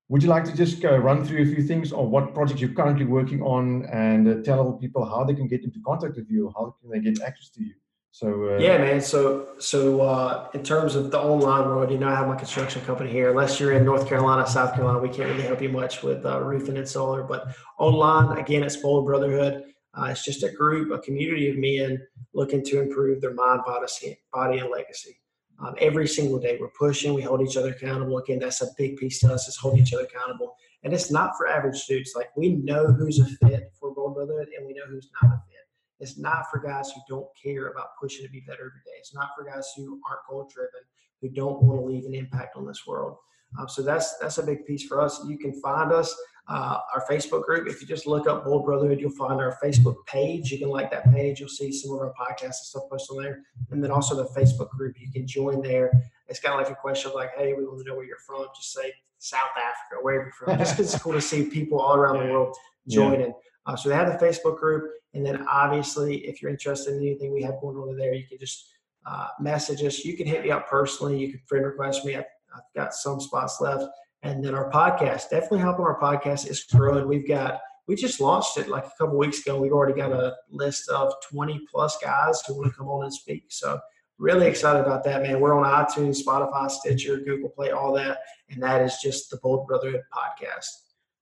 would 0.10 0.22
you 0.22 0.30
like 0.30 0.46
to 0.46 0.56
just 0.56 0.82
go 0.82 0.96
run 0.96 1.26
through 1.26 1.42
a 1.42 1.46
few 1.46 1.64
things 1.64 1.92
on 1.92 2.12
what 2.12 2.34
projects 2.34 2.62
you're 2.62 2.70
currently 2.72 3.06
working 3.06 3.42
on 3.42 3.86
and 3.86 4.28
uh, 4.28 4.44
tell 4.44 4.74
people 4.74 5.04
how 5.04 5.24
they 5.24 5.34
can 5.34 5.48
get 5.48 5.64
into 5.64 5.80
contact 5.86 6.16
with 6.16 6.30
you? 6.30 6.54
How 6.56 6.76
can 6.80 6.92
they 6.92 7.00
get 7.00 7.22
access 7.22 7.50
to 7.50 7.64
you? 7.64 7.74
So 8.12 8.56
uh, 8.56 8.58
yeah, 8.60 8.78
man. 8.78 9.02
So 9.02 9.50
so 9.58 10.02
uh, 10.02 10.48
in 10.54 10.64
terms 10.64 10.96
of 10.96 11.12
the 11.12 11.20
online 11.20 11.68
world, 11.68 11.92
you 11.92 11.98
know, 11.98 12.08
I 12.08 12.16
have 12.16 12.28
my 12.28 12.36
construction 12.36 12.82
company 12.84 13.12
here. 13.12 13.32
Unless 13.32 13.60
you're 13.60 13.74
in 13.74 13.84
North 13.84 14.08
Carolina, 14.08 14.48
South 14.48 14.74
Carolina, 14.74 15.00
we 15.00 15.10
can't 15.10 15.30
really 15.30 15.42
help 15.42 15.62
you 15.62 15.68
much 15.68 16.02
with 16.02 16.26
uh, 16.26 16.40
roofing 16.40 16.78
and 16.78 16.88
solar. 16.88 17.24
But 17.24 17.54
online, 17.78 18.38
again, 18.38 18.64
it's 18.64 18.78
Bold 18.78 19.06
Brotherhood. 19.06 19.66
Uh, 19.94 20.06
it's 20.12 20.24
just 20.24 20.44
a 20.44 20.52
group, 20.52 20.92
a 20.92 21.00
community 21.00 21.50
of 21.50 21.58
men 21.58 22.06
looking 22.34 22.64
to 22.66 22.82
improve 22.82 23.22
their 23.22 23.34
mind, 23.34 23.62
body, 23.66 24.18
body 24.32 24.60
and 24.60 24.70
legacy. 24.70 25.18
Um, 25.60 25.76
every 25.80 26.08
single 26.08 26.40
day, 26.40 26.58
we're 26.60 26.70
pushing. 26.78 27.14
We 27.14 27.22
hold 27.22 27.42
each 27.42 27.56
other 27.56 27.70
accountable. 27.70 28.18
Again, 28.18 28.40
that's 28.40 28.62
a 28.62 28.68
big 28.78 28.98
piece 28.98 29.20
to 29.22 29.34
us 29.34 29.48
is 29.48 29.56
holding 29.56 29.82
each 29.82 29.94
other 29.94 30.04
accountable. 30.04 30.56
And 30.84 30.94
it's 30.94 31.12
not 31.12 31.38
for 31.38 31.48
average 31.48 31.86
dudes. 31.86 32.14
Like 32.16 32.30
we 32.36 32.50
know 32.50 32.88
who's 32.88 33.20
a 33.20 33.26
fit 33.26 33.72
for 33.80 33.94
Bold 33.94 34.16
Brotherhood, 34.16 34.50
and 34.58 34.68
we 34.68 34.74
know 34.74 34.86
who's 34.88 35.10
not 35.22 35.32
a 35.32 35.38
fit 35.48 35.56
it's 36.00 36.18
not 36.18 36.46
for 36.52 36.60
guys 36.60 36.92
who 36.92 37.02
don't 37.08 37.28
care 37.42 37.68
about 37.68 37.98
pushing 38.02 38.26
to 38.26 38.32
be 38.32 38.42
better 38.42 38.68
every 38.68 38.82
day. 38.86 38.98
It's 39.00 39.14
not 39.14 39.30
for 39.36 39.46
guys 39.46 39.72
who 39.76 40.00
aren't 40.08 40.26
goal 40.30 40.50
driven, 40.54 40.82
who 41.22 41.30
don't 41.30 41.62
want 41.62 41.80
to 41.80 41.86
leave 41.86 42.06
an 42.06 42.14
impact 42.14 42.58
on 42.58 42.66
this 42.66 42.86
world. 42.86 43.18
Um, 43.58 43.68
so 43.70 43.82
that's 43.82 44.18
that's 44.18 44.38
a 44.38 44.44
big 44.44 44.66
piece 44.66 44.86
for 44.86 45.02
us. 45.02 45.24
You 45.28 45.38
can 45.38 45.54
find 45.62 45.92
us 45.92 46.16
uh, 46.48 46.80
our 46.94 47.04
Facebook 47.10 47.44
group. 47.44 47.68
If 47.68 47.82
you 47.82 47.88
just 47.88 48.06
look 48.06 48.28
up 48.28 48.46
Bold 48.46 48.66
Brotherhood, 48.66 49.00
you'll 49.00 49.12
find 49.12 49.40
our 49.40 49.58
Facebook 49.64 49.96
page. 50.06 50.52
You 50.52 50.60
can 50.60 50.70
like 50.70 50.92
that 50.92 51.12
page. 51.12 51.40
You'll 51.40 51.50
see 51.50 51.72
some 51.72 51.94
of 51.94 52.00
our 52.00 52.14
podcasts 52.20 52.42
and 52.42 52.54
stuff 52.54 52.84
posted 52.90 53.18
on 53.18 53.24
there. 53.24 53.40
And 53.72 53.84
then 53.84 53.92
also 53.92 54.16
the 54.16 54.30
Facebook 54.40 54.70
group. 54.70 54.96
You 55.00 55.12
can 55.12 55.26
join 55.26 55.62
there. 55.62 55.92
It's 56.28 56.40
kind 56.40 56.54
of 56.54 56.62
like 56.62 56.72
a 56.72 56.80
question 56.80 57.10
of 57.10 57.16
like, 57.16 57.32
hey, 57.38 57.54
we 57.54 57.66
want 57.66 57.80
to 57.80 57.86
know 57.86 57.96
where 57.96 58.06
you're 58.06 58.18
from. 58.28 58.46
Just 58.56 58.74
say 58.74 58.94
South 59.18 59.42
Africa, 59.56 60.02
wherever 60.02 60.26
you're 60.26 60.34
from. 60.34 60.58
Just 60.58 60.78
because 60.78 60.94
it's 60.94 61.02
cool 61.02 61.14
to 61.14 61.22
see 61.22 61.46
people 61.46 61.80
all 61.80 61.96
around 61.96 62.20
the 62.20 62.32
world 62.32 62.56
joining. 62.88 63.28
Yeah. 63.28 63.34
Uh, 63.66 63.76
so 63.76 63.90
they 63.90 63.96
have 63.96 64.20
the 64.20 64.24
Facebook 64.24 64.60
group. 64.60 64.92
And 65.14 65.26
then 65.26 65.46
obviously, 65.48 66.18
if 66.28 66.42
you're 66.42 66.52
interested 66.52 66.94
in 66.94 67.00
anything 67.00 67.34
we 67.34 67.42
have 67.44 67.60
going 67.62 67.78
on 67.78 67.96
there, 67.98 68.14
you 68.14 68.28
can 68.28 68.38
just 68.38 68.70
uh, 69.08 69.28
message 69.40 69.82
us. 69.84 70.04
You 70.04 70.16
can 70.18 70.28
hit 70.28 70.44
me 70.44 70.52
up 70.52 70.68
personally. 70.68 71.18
You 71.18 71.32
can 71.32 71.42
friend 71.48 71.66
request 71.66 72.06
me. 72.06 72.16
I've, 72.16 72.26
I've 72.56 72.62
got 72.76 72.94
some 72.94 73.20
spots 73.20 73.60
left. 73.62 73.86
And 74.24 74.44
then 74.44 74.56
our 74.56 74.72
podcast, 74.72 75.30
definitely 75.30 75.60
helping 75.60 75.86
our 75.86 76.00
podcast 76.00 76.50
is 76.50 76.64
growing. 76.64 77.08
We've 77.08 77.28
got, 77.28 77.60
we 77.88 77.96
just 77.96 78.20
launched 78.20 78.58
it 78.58 78.68
like 78.68 78.86
a 78.86 78.92
couple 78.98 79.18
weeks 79.18 79.40
ago. 79.42 79.60
We've 79.60 79.72
already 79.72 79.94
got 79.94 80.12
a 80.12 80.36
list 80.50 80.90
of 80.90 81.14
20 81.32 81.62
plus 81.72 81.98
guys 81.98 82.42
who 82.48 82.56
want 82.56 82.72
to 82.72 82.78
come 82.78 82.88
on 82.88 83.04
and 83.04 83.14
speak. 83.14 83.46
So 83.50 83.80
really 84.18 84.48
excited 84.48 84.80
about 84.80 85.04
that, 85.04 85.22
man. 85.22 85.40
We're 85.40 85.54
on 85.54 85.86
iTunes, 85.86 86.24
Spotify, 86.26 86.72
Stitcher, 86.72 87.18
Google 87.18 87.50
Play, 87.50 87.72
all 87.72 87.94
that. 87.94 88.20
And 88.50 88.64
that 88.64 88.82
is 88.82 88.98
just 89.04 89.30
the 89.30 89.38
Bold 89.38 89.68
Brotherhood 89.68 90.02
podcast. 90.12 90.68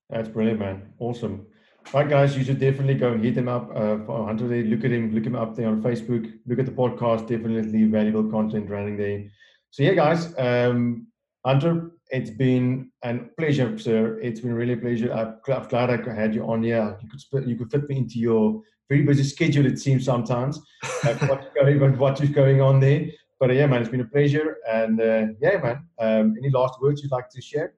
That's 0.10 0.30
brilliant, 0.30 0.60
man. 0.60 0.94
Awesome. 1.00 1.48
Right, 1.92 2.08
guys, 2.08 2.38
you 2.38 2.44
should 2.44 2.60
definitely 2.60 2.96
go 2.96 3.12
and 3.12 3.24
hit 3.24 3.38
him 3.38 3.50
up 3.50 3.70
uh, 3.76 3.98
for 4.06 4.26
Hunter. 4.26 4.48
There. 4.48 4.64
Look 4.64 4.86
at 4.86 4.92
him, 4.92 5.14
look 5.14 5.26
him 5.26 5.36
up 5.36 5.56
there 5.56 5.68
on 5.68 5.82
Facebook. 5.82 6.32
Look 6.46 6.60
at 6.60 6.66
the 6.66 6.72
podcast. 6.72 7.28
Definitely 7.28 7.84
valuable 7.86 8.30
content 8.32 8.70
running 8.70 8.96
there. 8.96 9.26
So 9.72 9.84
yeah, 9.84 9.94
guys, 9.94 10.34
um, 10.38 11.08
Hunter, 11.46 11.92
it's 12.10 12.30
been 12.30 12.92
a 13.04 13.18
pleasure, 13.38 13.78
sir. 13.78 14.18
It's 14.22 14.40
been 14.40 14.54
really 14.54 14.74
a 14.74 14.78
pleasure. 14.78 15.12
I'm, 15.12 15.40
I'm 15.54 15.68
glad 15.68 15.90
I 15.90 16.14
had 16.14 16.34
you 16.34 16.46
on 16.46 16.64
here. 16.64 16.98
You 17.02 17.10
could 17.10 17.20
split, 17.20 17.48
you 17.48 17.58
could 17.58 17.70
fit 17.70 17.90
me 17.90 17.98
into 17.98 18.18
your 18.20 18.62
very 18.90 19.04
busy 19.04 19.24
schedule. 19.24 19.66
It 19.66 19.80
seems 19.80 20.06
sometimes 20.06 20.60
uh, 21.04 21.16
what's 21.28 21.48
going 21.54 21.98
what 21.98 22.22
is 22.22 22.30
going 22.30 22.62
on 22.62 22.80
there. 22.80 23.08
But 23.40 23.50
uh, 23.50 23.54
yeah, 23.54 23.68
man, 23.68 23.82
it's 23.82 23.90
been 23.90 24.02
a 24.02 24.06
pleasure. 24.06 24.58
And 24.70 25.02
uh, 25.02 25.26
yeah, 25.42 25.58
man, 25.58 25.88
um, 26.00 26.36
any 26.38 26.50
last 26.50 26.82
words 26.82 27.02
you'd 27.04 27.12
like 27.12 27.30
to 27.32 27.42
share? 27.42 27.74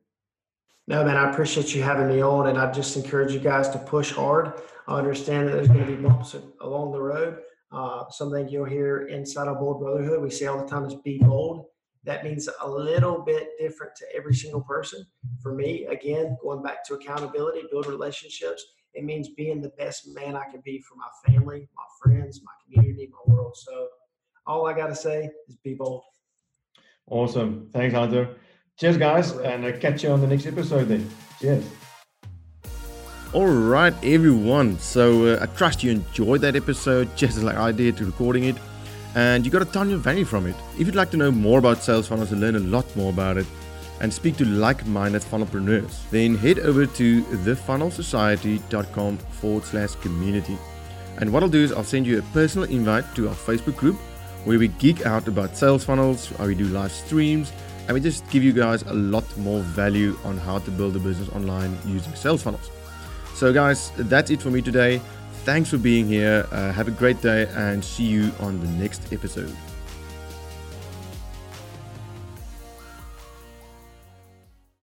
No, 0.87 1.03
man, 1.03 1.17
I 1.17 1.31
appreciate 1.31 1.73
you 1.73 1.81
having 1.81 2.07
me 2.07 2.21
on, 2.21 2.45
and 2.45 2.59
I 2.59 2.71
just 2.71 2.95
encourage 2.95 3.33
you 3.33 3.39
guys 3.39 3.69
to 3.69 3.79
push 3.79 4.11
hard. 4.11 4.53
I 4.87 4.99
understand 4.99 5.47
that 5.47 5.53
there's 5.53 5.67
going 5.67 5.79
to 5.79 5.85
be 5.87 5.95
bumps 5.95 6.35
along 6.61 6.91
the 6.91 7.01
road. 7.01 7.39
Uh, 7.71 8.07
something 8.11 8.47
you'll 8.47 8.65
hear 8.65 9.07
inside 9.07 9.47
of 9.47 9.57
Bold 9.57 9.79
Brotherhood, 9.79 10.21
we 10.21 10.29
say 10.29 10.45
all 10.45 10.59
the 10.63 10.67
time 10.67 10.85
is 10.85 10.93
be 10.93 11.17
bold. 11.17 11.65
That 12.05 12.23
means 12.23 12.47
a 12.61 12.69
little 12.69 13.23
bit 13.23 13.49
different 13.59 13.95
to 13.97 14.05
every 14.15 14.35
single 14.35 14.61
person. 14.61 15.05
For 15.41 15.53
me, 15.53 15.85
again, 15.85 16.37
going 16.41 16.61
back 16.61 16.85
to 16.85 16.93
accountability, 16.93 17.63
build 17.71 17.87
relationships, 17.87 18.63
it 18.93 19.03
means 19.03 19.29
being 19.29 19.61
the 19.61 19.73
best 19.77 20.07
man 20.13 20.35
I 20.35 20.45
can 20.51 20.61
be 20.63 20.81
for 20.81 20.95
my 20.95 21.09
family, 21.27 21.67
my 21.75 21.83
friends, 22.01 22.41
my 22.43 22.51
community, 22.63 23.09
my 23.11 23.33
world. 23.33 23.55
So 23.57 23.87
all 24.45 24.67
I 24.67 24.73
got 24.73 24.87
to 24.87 24.95
say 24.95 25.29
is 25.47 25.57
be 25.63 25.73
bold. 25.73 26.03
Awesome. 27.09 27.69
Thanks, 27.73 27.93
Hunter. 27.93 28.35
Cheers, 28.77 28.97
guys, 28.97 29.31
and 29.31 29.65
I'll 29.65 29.77
catch 29.77 30.03
you 30.03 30.09
on 30.11 30.21
the 30.21 30.27
next 30.27 30.45
episode 30.45 30.85
then. 30.85 31.09
Cheers. 31.39 31.65
All 33.33 33.47
right, 33.47 33.93
everyone. 34.03 34.79
So 34.79 35.25
uh, 35.25 35.39
I 35.41 35.45
trust 35.57 35.83
you 35.83 35.91
enjoyed 35.91 36.41
that 36.41 36.55
episode 36.55 37.15
just 37.17 37.41
like 37.41 37.57
I 37.57 37.71
did 37.71 37.97
to 37.97 38.05
recording 38.05 38.45
it, 38.45 38.55
and 39.15 39.45
you 39.45 39.51
got 39.51 39.61
a 39.61 39.65
ton 39.65 39.91
of 39.91 40.01
value 40.01 40.25
from 40.25 40.45
it. 40.45 40.55
If 40.77 40.85
you'd 40.85 40.95
like 40.95 41.11
to 41.11 41.17
know 41.17 41.31
more 41.31 41.59
about 41.59 41.81
sales 41.81 42.07
funnels 42.07 42.31
and 42.31 42.41
learn 42.41 42.55
a 42.55 42.59
lot 42.59 42.93
more 42.95 43.09
about 43.09 43.37
it, 43.37 43.47
and 44.01 44.13
speak 44.13 44.37
to 44.37 44.45
like-minded 44.45 45.21
funnelpreneurs, 45.21 46.09
then 46.09 46.35
head 46.35 46.59
over 46.59 46.85
to 46.85 47.23
thefunnelsociety.com 47.23 49.17
forward 49.17 49.63
slash 49.63 49.95
community. 49.95 50.57
And 51.17 51.31
what 51.31 51.43
I'll 51.43 51.49
do 51.49 51.63
is 51.63 51.71
I'll 51.71 51.83
send 51.83 52.05
you 52.05 52.19
a 52.19 52.21
personal 52.33 52.69
invite 52.69 53.05
to 53.15 53.29
our 53.29 53.35
Facebook 53.35 53.77
group 53.77 53.95
where 54.43 54.59
we 54.59 54.67
geek 54.67 55.05
out 55.05 55.27
about 55.27 55.55
sales 55.55 55.85
funnels, 55.85 56.29
how 56.37 56.47
we 56.47 56.55
do 56.55 56.65
live 56.65 56.91
streams, 56.91 57.53
and 57.87 57.93
we 57.93 58.01
just 58.01 58.29
give 58.29 58.43
you 58.43 58.51
guys 58.51 58.81
a 58.83 58.93
lot 58.93 59.25
more 59.37 59.61
value 59.61 60.17
on 60.23 60.37
how 60.37 60.59
to 60.59 60.71
build 60.71 60.95
a 60.95 60.99
business 60.99 61.29
online 61.29 61.77
using 61.85 62.13
sales 62.15 62.43
funnels. 62.43 62.69
So, 63.33 63.53
guys, 63.53 63.91
that's 63.97 64.31
it 64.31 64.41
for 64.41 64.49
me 64.49 64.61
today. 64.61 65.01
Thanks 65.45 65.69
for 65.69 65.77
being 65.77 66.07
here. 66.07 66.47
Uh, 66.51 66.71
have 66.71 66.87
a 66.87 66.91
great 66.91 67.21
day 67.21 67.47
and 67.53 67.85
see 67.85 68.03
you 68.03 68.31
on 68.39 68.59
the 68.59 68.67
next 68.83 69.13
episode. 69.13 69.55